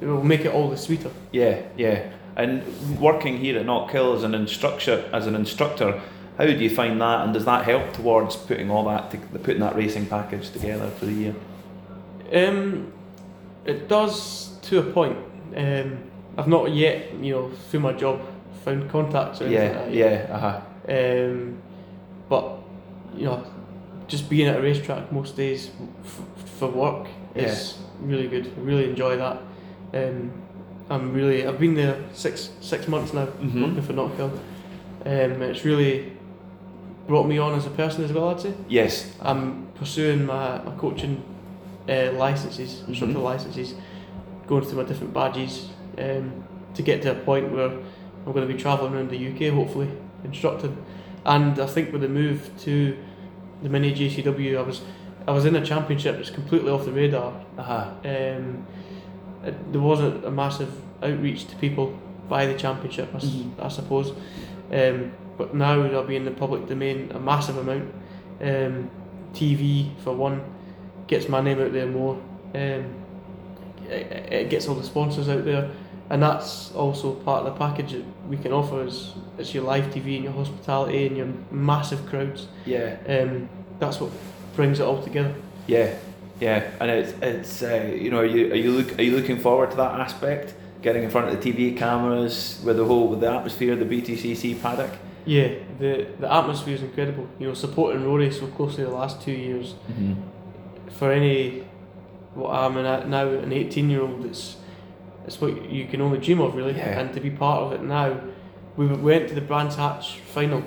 it 0.00 0.06
will 0.06 0.24
make 0.24 0.44
it 0.44 0.52
all 0.52 0.70
the 0.70 0.76
sweeter. 0.76 1.10
Yeah, 1.30 1.62
yeah. 1.76 2.10
And 2.36 2.62
working 2.98 3.38
here 3.38 3.58
at 3.58 3.66
Knockhill 3.66 4.16
as 4.16 4.22
an 4.22 4.34
instructor, 4.34 5.04
as 5.12 5.26
an 5.26 5.34
instructor, 5.34 6.00
how 6.38 6.46
do 6.46 6.52
you 6.52 6.70
find 6.70 7.00
that, 7.00 7.24
and 7.24 7.34
does 7.34 7.44
that 7.44 7.64
help 7.64 7.92
towards 7.92 8.34
putting 8.36 8.70
all 8.70 8.84
that, 8.84 9.10
to, 9.10 9.18
putting 9.40 9.60
that 9.60 9.76
racing 9.76 10.06
package 10.06 10.50
together 10.50 10.88
for 10.90 11.04
the 11.04 11.12
year? 11.12 11.34
Um, 12.32 12.92
it 13.66 13.88
does 13.88 14.56
to 14.62 14.78
a 14.78 14.82
point. 14.82 15.18
Um, 15.54 15.98
I've 16.38 16.48
not 16.48 16.72
yet, 16.72 17.12
you 17.14 17.32
know, 17.32 17.50
through 17.50 17.80
my 17.80 17.92
job, 17.92 18.22
found 18.64 18.88
contacts 18.90 19.42
or 19.42 19.46
anything 19.46 19.74
Yeah, 19.74 19.80
like 19.80 19.92
yeah, 19.92 20.26
uh 20.30 20.38
huh. 20.38 20.60
Um, 20.88 21.58
but 22.28 22.58
you 23.16 23.24
know, 23.24 23.44
just 24.06 24.30
being 24.30 24.48
at 24.48 24.58
a 24.58 24.62
racetrack 24.62 25.12
most 25.12 25.36
days 25.36 25.70
f- 26.04 26.22
for 26.58 26.68
work 26.68 27.08
is 27.34 27.78
really 28.00 28.28
good. 28.28 28.46
I 28.56 28.60
really 28.60 28.84
enjoy 28.88 29.16
that. 29.16 29.42
Um, 29.94 30.32
I'm 30.88 31.12
really 31.12 31.46
I've 31.46 31.58
been 31.60 31.74
there 31.74 31.96
six 32.12 32.50
six 32.60 32.88
months 32.88 33.12
now 33.12 33.26
Mhm. 33.40 33.62
working 33.62 33.82
for 33.82 33.92
Knockhill. 33.92 34.30
Um, 35.06 35.42
it's 35.42 35.64
really 35.64 36.12
brought 37.06 37.26
me 37.26 37.38
on 37.38 37.54
as 37.54 37.66
a 37.66 37.70
person 37.70 38.04
as 38.04 38.12
well. 38.12 38.28
I'd 38.30 38.40
say 38.40 38.52
Yes. 38.68 39.14
I'm 39.20 39.66
pursuing 39.74 40.26
my, 40.26 40.58
my 40.62 40.72
coaching 40.78 41.22
uh, 41.88 42.12
licenses, 42.12 42.82
instructor 42.86 43.18
Mhm. 43.18 43.22
licenses, 43.22 43.74
going 44.46 44.64
through 44.64 44.82
my 44.82 44.88
different 44.88 45.12
badges 45.14 45.70
um, 45.98 46.32
to 46.74 46.82
get 46.82 47.02
to 47.02 47.10
a 47.12 47.14
point 47.14 47.50
where 47.52 47.70
I'm 48.26 48.32
going 48.32 48.46
to 48.46 48.52
be 48.52 48.60
travelling 48.60 48.92
around 48.94 49.10
the 49.10 49.16
UK, 49.28 49.52
hopefully, 49.52 49.88
instructing. 50.24 50.76
And 51.24 51.58
I 51.58 51.66
think 51.66 51.92
with 51.92 52.02
the 52.02 52.08
move 52.08 52.50
to 52.60 52.96
the 53.62 53.68
mini 53.68 53.92
JCW, 53.92 54.58
I 54.58 54.62
was 54.62 54.82
I 55.26 55.32
was 55.32 55.44
in 55.44 55.54
a 55.56 55.64
championship 55.64 56.16
that's 56.16 56.30
completely 56.30 56.70
off 56.70 56.84
the 56.84 56.92
radar. 56.92 57.32
Uh 57.58 57.62
huh. 57.62 57.90
Um, 58.04 58.66
it, 59.44 59.72
there 59.72 59.80
wasn't 59.80 60.24
a 60.24 60.30
massive 60.30 60.70
outreach 61.02 61.46
to 61.48 61.56
people 61.56 61.98
by 62.28 62.46
the 62.46 62.54
championship, 62.54 63.08
I, 63.14 63.18
Mhm. 63.18 63.50
I 63.58 63.68
suppose. 63.68 64.12
Um, 64.72 65.12
but 65.38 65.54
now 65.54 65.82
they'll 65.82 66.04
be 66.04 66.16
in 66.16 66.24
the 66.24 66.30
public 66.30 66.66
domain 66.68 67.10
a 67.14 67.18
massive 67.18 67.56
amount. 67.58 67.92
Um, 68.40 68.90
TV 69.32 69.90
for 70.02 70.12
one 70.14 70.42
gets 71.06 71.28
my 71.28 71.40
name 71.40 71.60
out 71.60 71.72
there 71.72 71.86
more. 71.86 72.14
Um, 72.54 72.84
it, 73.88 74.32
it 74.32 74.50
gets 74.50 74.68
all 74.68 74.74
the 74.74 74.84
sponsors 74.84 75.28
out 75.28 75.44
there, 75.44 75.70
and 76.10 76.22
that's 76.22 76.72
also 76.74 77.14
part 77.14 77.46
of 77.46 77.52
the 77.52 77.58
package 77.58 77.92
that 77.92 78.04
we 78.28 78.36
can 78.36 78.52
offer. 78.52 78.84
Is 78.84 79.14
it's 79.38 79.54
your 79.54 79.64
live 79.64 79.86
TV 79.86 80.16
and 80.16 80.24
your 80.24 80.32
hospitality 80.32 81.06
and 81.06 81.16
your 81.16 81.28
massive 81.50 82.06
crowds. 82.06 82.48
Yeah, 82.66 82.96
Um, 83.08 83.48
that's 83.78 84.00
what 84.00 84.10
brings 84.54 84.80
it 84.80 84.84
all 84.84 85.02
together. 85.02 85.34
yeah, 85.66 85.94
yeah. 86.40 86.70
And 86.80 86.90
it's 86.90 87.12
it's 87.22 87.62
uh, 87.62 87.90
you 87.94 88.10
know 88.10 88.18
are 88.18 88.24
you 88.26 88.52
are 88.52 88.56
you 88.56 88.70
look 88.72 88.98
are 88.98 89.02
you 89.02 89.16
looking 89.16 89.38
forward 89.38 89.70
to 89.72 89.76
that 89.76 90.00
aspect? 90.00 90.54
Getting 90.82 91.02
in 91.04 91.10
front 91.10 91.28
of 91.28 91.38
the 91.42 91.52
TV 91.52 91.76
cameras 91.76 92.58
with 92.64 92.76
the 92.78 92.84
whole 92.84 93.08
with 93.08 93.20
the 93.20 93.30
atmosphere, 93.30 93.76
the 93.76 93.84
BTCC 93.84 94.60
paddock. 94.62 94.90
Yeah, 95.26 95.48
the 95.78 96.06
the 96.18 96.32
atmosphere 96.32 96.74
is 96.74 96.82
incredible. 96.82 97.26
You 97.38 97.48
know, 97.48 97.54
supporting 97.54 98.04
Rory 98.04 98.30
so 98.30 98.46
closely 98.46 98.84
the 98.84 98.90
last 98.90 99.20
two 99.22 99.32
years 99.32 99.74
Mm-hmm. 99.90 100.14
for 100.90 101.12
any 101.12 101.64
what 102.34 102.50
I'm 102.54 102.76
in 102.78 103.10
now 103.10 103.26
an 103.28 103.52
18 103.52 103.90
year 103.90 104.02
old 104.02 104.24
it's 104.24 104.56
it's 105.26 105.40
what 105.40 105.70
you 105.70 105.86
can 105.86 106.00
only 106.00 106.18
dream 106.18 106.40
of 106.40 106.54
really 106.54 106.72
Yeah. 106.76 107.00
and 107.00 107.12
to 107.14 107.20
be 107.20 107.30
part 107.30 107.60
of 107.64 107.72
it 107.72 107.82
now 107.82 108.18
we 108.76 108.86
went 108.86 109.28
to 109.28 109.34
the 109.34 109.40
Brands 109.40 109.76
Hatch 109.76 110.18
final 110.34 110.62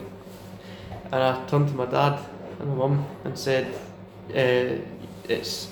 and 1.12 1.16
I 1.24 1.44
turned 1.48 1.70
to 1.70 1.74
my 1.74 1.86
dad 1.86 2.20
and 2.64 2.72
my 2.78 2.88
mum 2.88 3.06
and 3.26 3.38
said 3.38 3.68
uh, 4.36 4.82
it's 5.30 5.68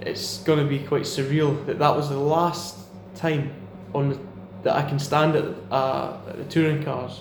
it's 0.00 0.38
going 0.44 0.58
to 0.58 0.64
be 0.64 0.78
quite 0.78 1.02
surreal 1.02 1.64
that 1.66 1.78
that 1.78 1.94
was 1.96 2.08
the 2.08 2.18
last 2.18 2.76
time 3.14 3.50
on 3.94 4.10
the, 4.10 4.18
that 4.62 4.76
I 4.76 4.82
can 4.88 4.98
stand 4.98 5.34
at, 5.36 5.44
uh, 5.70 6.16
at 6.28 6.36
the 6.36 6.44
touring 6.44 6.82
cars 6.84 7.20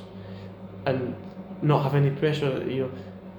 and 0.86 1.16
not 1.62 1.84
have 1.84 1.96
any 1.96 2.12
pressure 2.12 2.64
you 2.70 2.82
know 2.84 2.92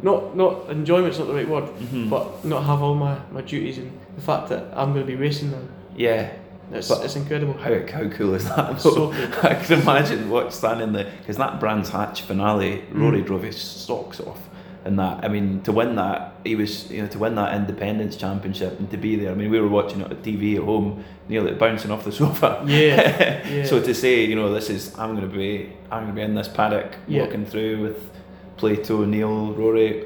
not 0.03 0.37
not 0.37 0.71
enjoyment's 0.71 1.19
not 1.19 1.29
the 1.29 1.35
right 1.35 1.49
word 1.49 1.65
Mm-hmm. 1.65 2.09
but 2.11 2.45
not 2.45 2.65
have 2.65 2.83
all 2.83 2.95
my, 2.95 3.19
my 3.33 3.41
duties 3.43 3.79
and 3.79 3.91
the 4.17 4.23
fact 4.23 4.49
that 4.49 4.65
I'm 4.75 4.93
going 4.93 5.07
to 5.07 5.13
be 5.13 5.17
racing 5.17 5.51
them. 5.53 5.69
Yeah, 5.97 6.31
It's, 6.73 6.89
But- 6.89 7.05
it's 7.05 7.17
incredible. 7.17 7.55
How, 7.55 7.75
how 7.87 8.09
cool 8.09 8.35
is 8.35 8.45
that? 8.49 8.81
So. 8.81 9.13
I 9.43 9.55
can 9.55 9.81
imagine 9.81 10.29
what 10.31 10.53
standing 10.53 10.93
there 10.93 11.11
because 11.21 11.37
that 11.37 11.59
Brands 11.61 11.89
Hatch 11.91 12.23
finale, 12.23 12.85
Rory 12.93 13.23
Mm. 13.23 13.27
drove 13.27 13.43
his 13.45 13.61
socks 13.61 14.21
off, 14.21 14.39
and 14.85 14.99
that 14.99 15.25
I 15.25 15.29
mean 15.29 15.61
to 15.63 15.73
win 15.73 15.97
that 15.97 16.33
he 16.45 16.55
was 16.55 16.91
you 16.91 17.03
know 17.03 17.09
to 17.09 17.19
win 17.19 17.35
that 17.35 17.55
Independence 17.55 18.17
Championship 18.17 18.79
and 18.79 18.91
to 18.91 18.97
be 18.97 19.17
there. 19.17 19.33
I 19.33 19.35
mean 19.35 19.51
we 19.51 19.61
were 19.61 19.69
watching 19.69 20.01
it 20.01 20.11
on 20.11 20.17
TV 20.23 20.57
at 20.57 20.63
home, 20.65 21.05
nearly 21.29 21.53
bouncing 21.55 21.91
off 21.91 22.05
the 22.05 22.13
sofa. 22.13 22.63
Yeah, 22.67 23.47
yeah. 23.49 23.65
so 23.65 23.81
to 23.83 23.95
say 23.95 24.25
you 24.25 24.35
know 24.37 24.53
this 24.53 24.71
is 24.71 24.97
I'm 24.99 25.17
going 25.17 25.29
to 25.31 25.37
be 25.37 25.73
I'm 25.91 26.05
going 26.05 26.15
to 26.15 26.21
be 26.21 26.23
in 26.23 26.35
this 26.35 26.49
paddock 26.49 26.97
Yeah. 27.07 27.23
walking 27.25 27.45
through 27.47 27.83
with 27.83 28.11
Plato, 28.57 29.05
Neal, 29.05 29.53
Rory, 29.55 30.05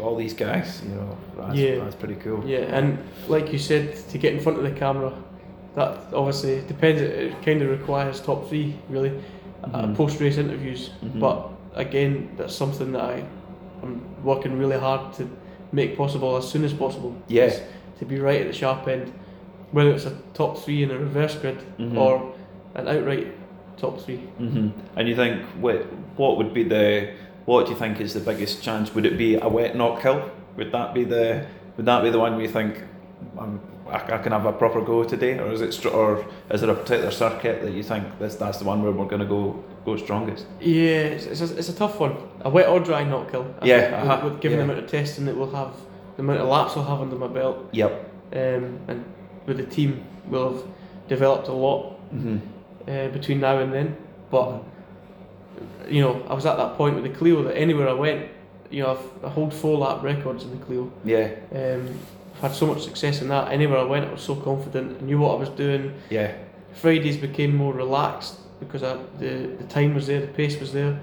all 0.00 0.16
these 0.16 0.34
guys. 0.34 0.82
You 0.84 0.94
know 0.96 1.16
that's, 1.36 1.54
Yeah. 1.56 1.76
that's 1.84 1.96
pretty 1.96 2.16
cool. 2.16 2.42
Yeah, 2.46 2.76
and 2.76 2.98
like 3.28 3.52
you 3.52 3.58
said, 3.58 3.96
to 4.10 4.18
get 4.18 4.34
in 4.34 4.40
front 4.40 4.58
of 4.58 4.64
the 4.64 4.72
camera, 4.72 5.12
that 5.74 5.98
obviously 6.12 6.60
depends. 6.68 7.00
It 7.00 7.34
kind 7.44 7.62
of 7.62 7.70
requires 7.70 8.20
top 8.20 8.48
three, 8.48 8.76
really, 8.88 9.12
uh, 9.64 9.82
Mhm. 9.86 9.96
post 9.96 10.20
race 10.20 10.36
interviews. 10.38 10.90
Mhm. 11.04 11.20
But 11.20 11.48
again, 11.74 12.28
that's 12.36 12.54
something 12.54 12.92
that 12.92 13.02
I, 13.02 13.24
I'm 13.82 14.00
working 14.24 14.58
really 14.58 14.78
hard 14.78 15.12
to 15.14 15.28
make 15.72 15.96
possible 15.96 16.36
as 16.36 16.48
soon 16.48 16.64
as 16.64 16.72
possible. 16.72 17.14
Yeah. 17.28 17.54
To 17.98 18.04
be 18.04 18.18
right 18.18 18.40
at 18.40 18.46
the 18.46 18.52
sharp 18.52 18.86
end, 18.88 19.12
whether 19.72 19.90
it's 19.90 20.06
a 20.06 20.16
top 20.34 20.58
three 20.58 20.82
in 20.82 20.90
a 20.90 20.98
reverse 20.98 21.34
grid 21.36 21.58
Mhm. 21.78 21.96
or 21.98 22.32
an 22.74 22.88
outright 22.88 23.28
top 23.76 24.00
three. 24.00 24.16
hmm 24.38 24.68
And 24.96 25.08
you 25.08 25.16
think 25.16 25.42
what 25.60 25.86
what 26.16 26.36
would 26.38 26.52
be 26.54 26.62
the 26.64 27.08
what 27.44 27.66
do 27.66 27.72
you 27.72 27.78
think 27.78 28.00
is 28.00 28.14
the 28.14 28.20
biggest 28.20 28.62
chance? 28.62 28.94
Would 28.94 29.04
it 29.06 29.18
be 29.18 29.34
a 29.36 29.48
wet 29.48 29.74
Knockhill? 29.74 30.30
Would 30.56 30.72
that 30.72 30.94
be 30.94 31.04
the 31.04 31.44
would 31.76 31.86
that 31.86 32.02
be 32.02 32.10
the 32.10 32.18
one 32.18 32.32
where 32.36 32.42
you 32.42 32.48
think 32.52 32.82
um, 33.38 33.60
I, 33.88 33.96
I 33.96 34.18
can 34.18 34.32
have 34.32 34.46
a 34.46 34.52
proper 34.52 34.80
go 34.80 35.04
today, 35.04 35.38
or 35.38 35.52
is 35.52 35.60
it 35.60 35.72
str- 35.74 35.88
or 35.88 36.24
is 36.50 36.60
there 36.60 36.70
a 36.70 36.74
particular 36.74 37.10
circuit 37.10 37.62
that 37.62 37.72
you 37.72 37.82
think 37.82 38.18
this 38.18 38.34
that's 38.36 38.58
the 38.58 38.64
one 38.64 38.82
where 38.82 38.92
we're 38.92 39.06
going 39.06 39.20
to 39.20 39.26
go 39.26 39.62
go 39.84 39.96
strongest? 39.96 40.46
Yeah, 40.60 41.14
it's, 41.14 41.26
it's, 41.26 41.40
a, 41.40 41.56
it's 41.58 41.68
a 41.68 41.74
tough 41.76 42.00
one. 42.00 42.16
A 42.42 42.50
wet 42.50 42.68
or 42.68 42.80
dry 42.80 43.04
Knockhill. 43.04 43.52
I 43.60 43.66
Yeah, 43.66 43.80
think 43.80 43.92
with- 44.02 44.10
uh-huh, 44.10 44.28
with, 44.28 44.40
given 44.40 44.58
yeah. 44.58 44.64
the 44.66 44.72
amount 44.72 44.84
of 44.84 44.90
testing 44.90 45.26
that 45.26 45.36
we'll 45.36 45.50
have, 45.54 45.74
the 46.16 46.22
amount 46.22 46.40
of 46.40 46.48
laps 46.48 46.74
we'll 46.76 46.84
have 46.86 47.00
under 47.00 47.16
my 47.16 47.28
belt, 47.28 47.68
Yep. 47.72 47.92
um, 48.32 48.80
and 48.88 49.04
with 49.46 49.58
the 49.58 49.66
team 49.66 50.02
we'll 50.26 50.54
have 50.54 50.64
developed 51.08 51.48
a 51.48 51.52
lot 51.52 51.92
hmm 52.10 52.38
uh, 52.88 53.08
between 53.08 53.40
now 53.40 53.58
and 53.58 53.72
then. 53.72 53.96
But 54.30 54.62
you 55.88 56.00
know, 56.00 56.22
I 56.28 56.34
was 56.34 56.46
at 56.46 56.56
that 56.56 56.76
point 56.76 56.94
with 56.96 57.04
the 57.04 57.10
Clio 57.18 57.42
that 57.44 57.56
anywhere 57.56 57.88
I 57.88 57.92
went, 57.92 58.28
you 58.70 58.82
know, 58.82 58.92
I've, 58.92 59.24
I 59.24 59.28
hold 59.28 59.52
four 59.54 59.76
lap 59.78 60.02
records 60.02 60.44
in 60.44 60.50
the 60.58 60.64
Clio. 60.64 60.90
Yeah. 61.04 61.30
Um, 61.52 61.98
had 62.44 62.54
so 62.54 62.66
much 62.66 62.82
success 62.84 63.22
in 63.22 63.28
that. 63.28 63.50
Anywhere 63.50 63.78
I 63.78 63.84
went, 63.84 64.04
I 64.06 64.12
was 64.12 64.22
so 64.22 64.36
confident. 64.36 64.98
I 65.00 65.04
knew 65.04 65.18
what 65.18 65.32
I 65.36 65.38
was 65.38 65.48
doing. 65.50 65.94
Yeah. 66.10 66.32
Fridays 66.74 67.16
became 67.16 67.56
more 67.56 67.72
relaxed 67.72 68.34
because 68.60 68.82
I, 68.82 68.96
the 69.18 69.32
the 69.60 69.64
time 69.76 69.94
was 69.94 70.06
there, 70.06 70.20
the 70.20 70.32
pace 70.42 70.60
was 70.60 70.72
there. 70.72 71.00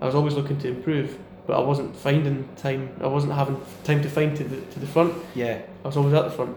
I 0.00 0.06
was 0.06 0.14
always 0.14 0.34
looking 0.34 0.58
to 0.58 0.68
improve, 0.68 1.16
but 1.46 1.54
I 1.60 1.62
wasn't 1.70 1.96
finding 1.96 2.48
time. 2.56 2.90
I 3.00 3.06
wasn't 3.06 3.32
having 3.32 3.56
time 3.84 4.02
to 4.02 4.08
find 4.08 4.36
to 4.36 4.44
the 4.44 4.60
to 4.72 4.78
the 4.80 4.86
front. 4.86 5.12
Yeah. 5.34 5.62
I 5.84 5.86
was 5.88 5.96
always 5.96 6.14
at 6.14 6.24
the 6.24 6.30
front. 6.30 6.56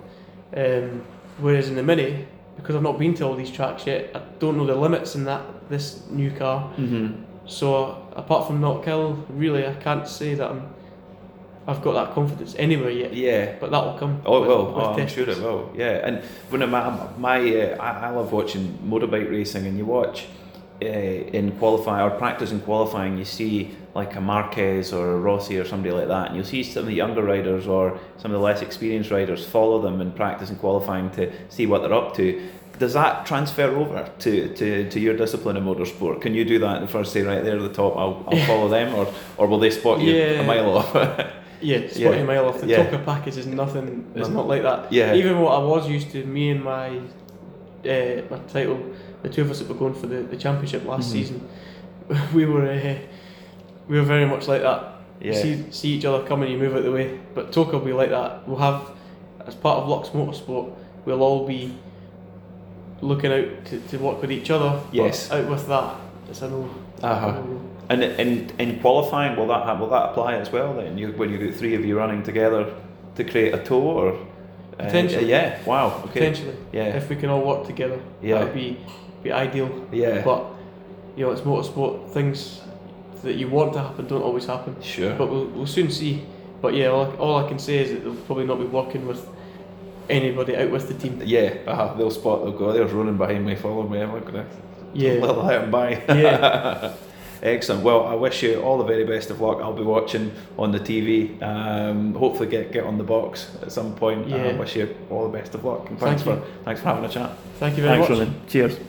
Um, 0.62 1.04
whereas 1.40 1.70
in 1.70 1.76
the 1.76 1.84
Mini, 1.84 2.26
because 2.58 2.76
I've 2.76 2.84
not 2.90 2.98
been 3.00 3.14
to 3.16 3.24
all 3.26 3.36
these 3.36 3.52
tracks 3.52 3.86
yet, 3.88 4.16
I 4.16 4.22
don't 4.40 4.58
know 4.58 4.66
the 4.66 4.76
limits 4.76 5.16
in 5.16 5.24
that 5.26 5.44
this 5.70 5.86
new 6.10 6.32
car. 6.32 6.60
hmm 6.76 7.08
So 7.46 7.70
apart 8.16 8.48
from 8.48 8.60
Knockhill, 8.62 9.26
really 9.30 9.64
I 9.68 9.76
can't 9.76 10.08
say 10.08 10.36
that 10.36 10.50
I'm. 10.52 10.75
I've 11.68 11.82
got 11.82 11.94
that 11.94 12.14
confidence 12.14 12.56
anywhere 12.60 12.92
yet, 12.92 13.14
Yeah. 13.14 13.54
but 13.60 13.72
that 13.72 13.84
will 13.84 13.98
come. 13.98 14.22
Oh, 14.26 14.38
it 14.38 14.40
with- 14.42 14.50
will. 14.50 14.66
with 14.68 14.84
Oh, 14.86 14.94
I'm 15.02 15.08
sure 15.08 15.28
it 15.30 15.40
will. 15.42 15.72
Yeah, 15.76 16.06
and 16.08 16.22
when 16.50 16.62
I- 16.62 16.68
my 16.68 17.08
my 17.18 17.38
uh, 17.40 17.78
I, 17.80 18.08
I 18.08 18.10
love 18.12 18.32
watching 18.32 18.78
motorbike 18.86 19.30
racing, 19.32 19.66
and 19.66 19.76
you 19.78 19.86
watch 19.86 20.28
uh, 20.82 20.86
in 20.86 21.52
qualifying 21.54 22.04
or 22.06 22.12
practice 22.18 22.52
in 22.52 22.60
qualifying, 22.60 23.18
you 23.18 23.26
see 23.26 23.72
like 23.96 24.16
a 24.16 24.22
Marquez 24.22 24.92
or 24.94 25.14
a 25.14 25.18
Rossi 25.20 25.58
or 25.58 25.66
somebody 25.66 25.94
like 25.96 26.08
that, 26.10 26.28
and 26.28 26.36
you'll 26.36 26.46
see 26.46 26.62
some 26.64 26.82
of 26.82 26.88
the 26.88 26.94
younger 26.94 27.24
riders 27.24 27.66
or 27.66 27.98
some 28.18 28.30
of 28.32 28.38
the 28.40 28.44
less 28.44 28.62
experienced 28.62 29.10
riders 29.10 29.46
follow 29.46 29.82
them 29.82 30.02
in 30.02 30.12
practice 30.12 30.50
and 30.50 30.60
qualifying 30.60 31.10
to 31.12 31.32
see 31.50 31.66
what 31.66 31.82
they're 31.82 31.94
up 31.94 32.14
to. 32.18 32.26
Does 32.78 32.92
that 32.94 33.26
transfer 33.26 33.74
over 33.74 34.12
to, 34.20 34.54
to, 34.54 34.90
to 34.90 35.00
your 35.00 35.16
discipline 35.16 35.56
in 35.56 35.64
motorsport? 35.64 36.20
Can 36.22 36.34
you 36.34 36.44
do 36.44 36.60
that 36.60 36.82
the 36.82 36.88
first 36.90 37.14
say 37.14 37.22
right 37.22 37.42
there 37.42 37.56
at 37.56 37.62
the 37.62 37.74
top? 37.74 37.96
I'll, 37.96 38.26
I'll 38.28 38.46
follow 38.52 38.68
them, 38.68 38.94
or 38.94 39.08
or 39.38 39.48
will 39.48 39.60
they 39.60 39.70
spot 39.72 40.02
you 40.02 40.14
a 40.14 40.44
mile 40.44 40.78
off? 40.78 40.94
Yeah, 41.62 41.88
spotty 41.88 42.00
Yeah. 42.02 42.24
mile 42.24 42.46
off 42.50 42.62
the 42.62 42.68
Yeah. 42.68 42.84
TOCA 42.90 43.04
package 43.06 43.38
is 43.38 43.48
nothing. 43.48 44.06
It's 44.16 44.28
No. 44.30 44.36
not 44.36 44.48
like 44.48 44.64
that. 44.64 44.92
yeah. 44.92 45.14
Even 45.16 45.40
what 45.42 45.54
I 45.54 45.64
was 45.64 45.88
used 45.90 46.12
to, 46.12 46.24
me 46.26 46.50
and 46.52 46.64
my 46.64 46.90
uh, 47.88 48.22
my 48.32 48.40
title, 48.52 48.80
the 49.22 49.30
two 49.30 49.42
of 49.44 49.52
us 49.52 49.60
that 49.60 49.70
were 49.70 49.76
going 49.76 49.94
for 49.94 50.08
the, 50.08 50.18
the 50.24 50.36
championship 50.38 50.86
last 50.88 51.10
Mhm. 51.10 51.12
season, 51.12 51.48
we 52.34 52.46
were 52.46 52.66
uh, 52.70 52.96
we 53.88 53.98
were 53.98 54.04
very 54.06 54.26
much 54.26 54.48
like 54.48 54.62
that. 54.64 54.82
You 55.22 55.32
yeah. 55.32 55.42
see 55.42 55.64
see 55.70 55.90
each 55.90 56.06
other 56.06 56.24
coming, 56.28 56.52
you 56.52 56.58
move 56.58 56.76
out 56.76 56.84
the 56.84 56.92
way. 56.92 57.20
But 57.36 57.52
TOCA 57.52 57.74
will 57.74 57.86
be 57.86 57.94
like 57.94 58.10
that. 58.10 58.48
We'll 58.48 58.58
have 58.58 58.92
as 59.48 59.54
part 59.56 59.78
of 59.84 59.88
Lux 59.88 60.10
Motorsport, 60.10 60.72
we'll 61.06 61.22
all 61.22 61.46
be 61.46 61.72
looking 63.02 63.32
out 63.32 63.66
to, 63.66 63.80
to 63.80 63.98
work 63.98 64.20
with 64.22 64.32
each 64.32 64.50
other. 64.50 64.80
Yes. 64.92 65.32
out 65.32 65.48
with 65.50 65.68
that, 65.68 65.96
it's 66.30 66.42
a 66.42 66.50
no. 66.50 66.68
Uh-huh. 67.04 67.32
no, 67.32 67.42
no. 67.44 67.62
And 67.90 68.04
in, 68.04 68.50
in 68.58 68.80
qualifying, 68.80 69.36
will 69.38 69.48
that 69.48 69.80
will 69.80 69.90
that 69.90 70.10
apply 70.10 70.36
as 70.36 70.52
well? 70.52 70.74
Then 70.74 70.98
you 70.98 71.12
when 71.14 71.30
you 71.30 71.38
get 71.38 71.56
three 71.56 71.76
of 71.76 71.86
you 71.86 71.98
running 71.98 72.24
together 72.24 72.74
to 73.16 73.24
create 73.24 73.54
a 73.54 73.64
tour, 73.64 73.80
or 74.06 74.14
uh, 74.14 74.86
Potentially. 74.86 75.30
yeah, 75.30 75.64
wow, 75.66 75.88
okay, 76.06 76.08
Potentially, 76.14 76.56
yeah, 76.74 76.96
if 76.98 77.10
we 77.10 77.16
can 77.16 77.30
all 77.30 77.42
work 77.46 77.66
together, 77.68 78.00
Yeah. 78.22 78.40
that 78.40 78.44
would 78.46 78.54
be 78.56 78.78
be 79.24 79.32
ideal. 79.32 79.70
yeah, 79.92 80.22
But 80.24 80.46
you 81.16 81.26
know, 81.26 81.32
it's 81.32 81.42
motorsport. 81.42 82.10
Things 82.12 82.62
that 83.24 83.36
you 83.36 83.48
want 83.50 83.74
to 83.74 83.80
happen 83.82 84.08
don't 84.08 84.24
always 84.24 84.46
happen. 84.48 84.76
sure, 84.82 85.14
But 85.16 85.30
we'll, 85.32 85.46
we'll 85.48 85.68
soon 85.68 85.90
see. 85.92 86.24
But 86.62 86.74
yeah, 86.74 86.88
all, 86.88 87.12
all 87.18 87.36
I 87.46 87.48
can 87.48 87.60
say 87.60 87.78
is 87.84 87.92
that 87.92 88.04
they'll 88.04 88.16
probably 88.28 88.46
not 88.46 88.58
be 88.60 88.66
working 88.66 89.06
with 89.08 89.28
anybody 90.10 90.56
out 90.56 90.72
with 90.72 90.88
the 90.88 90.94
team. 90.96 91.22
yeah. 91.26 91.54
uh-huh. 91.68 91.94
they'll 91.98 92.12
spot. 92.12 92.44
They'll 92.44 92.52
go. 92.58 92.72
There's 92.74 92.92
running 92.92 93.18
behind 93.18 93.46
me. 93.46 93.56
Follow 93.56 93.88
me. 93.88 94.02
I'm 94.02 94.10
gonna 94.12 94.46
Yeah. 94.96 95.14
let 95.26 95.62
them 95.62 95.72
by. 95.72 96.04
Yeah. 96.10 96.94
Excellent. 97.44 97.84
Well, 97.84 98.08
I 98.08 98.16
wish 98.16 98.42
you 98.42 98.62
all 98.62 98.78
the 98.78 98.84
very 98.86 99.04
best 99.06 99.30
of 99.30 99.40
luck. 99.42 99.60
I'll 99.62 99.74
be 99.74 99.84
watching 99.84 100.32
on 100.58 100.72
the 100.72 100.80
TV. 100.80 101.40
Um, 101.44 102.14
hopefully, 102.16 102.50
get 102.50 102.72
get 102.72 102.86
on 102.86 102.98
the 102.98 103.04
box 103.04 103.52
at 103.62 103.72
some 103.72 103.94
point. 103.96 104.28
Yeah. 104.28 104.38
I 104.38 104.54
wish 104.54 104.76
you 104.76 104.96
all 105.12 105.30
the 105.30 105.38
best 105.38 105.54
of 105.54 105.64
luck. 105.64 105.90
And 105.90 106.00
Thank 106.00 106.22
thanks 106.22 106.26
you. 106.26 106.36
for 106.36 106.64
thanks 106.64 106.82
for 106.82 106.88
having 106.88 107.06
a 107.06 107.10
chat. 107.10 107.32
Thank 107.60 107.78
you 107.78 107.84
very 107.84 107.98
thanks, 107.98 108.10
much. 108.10 108.20
Ronan. 108.20 108.42
Cheers. 108.48 108.80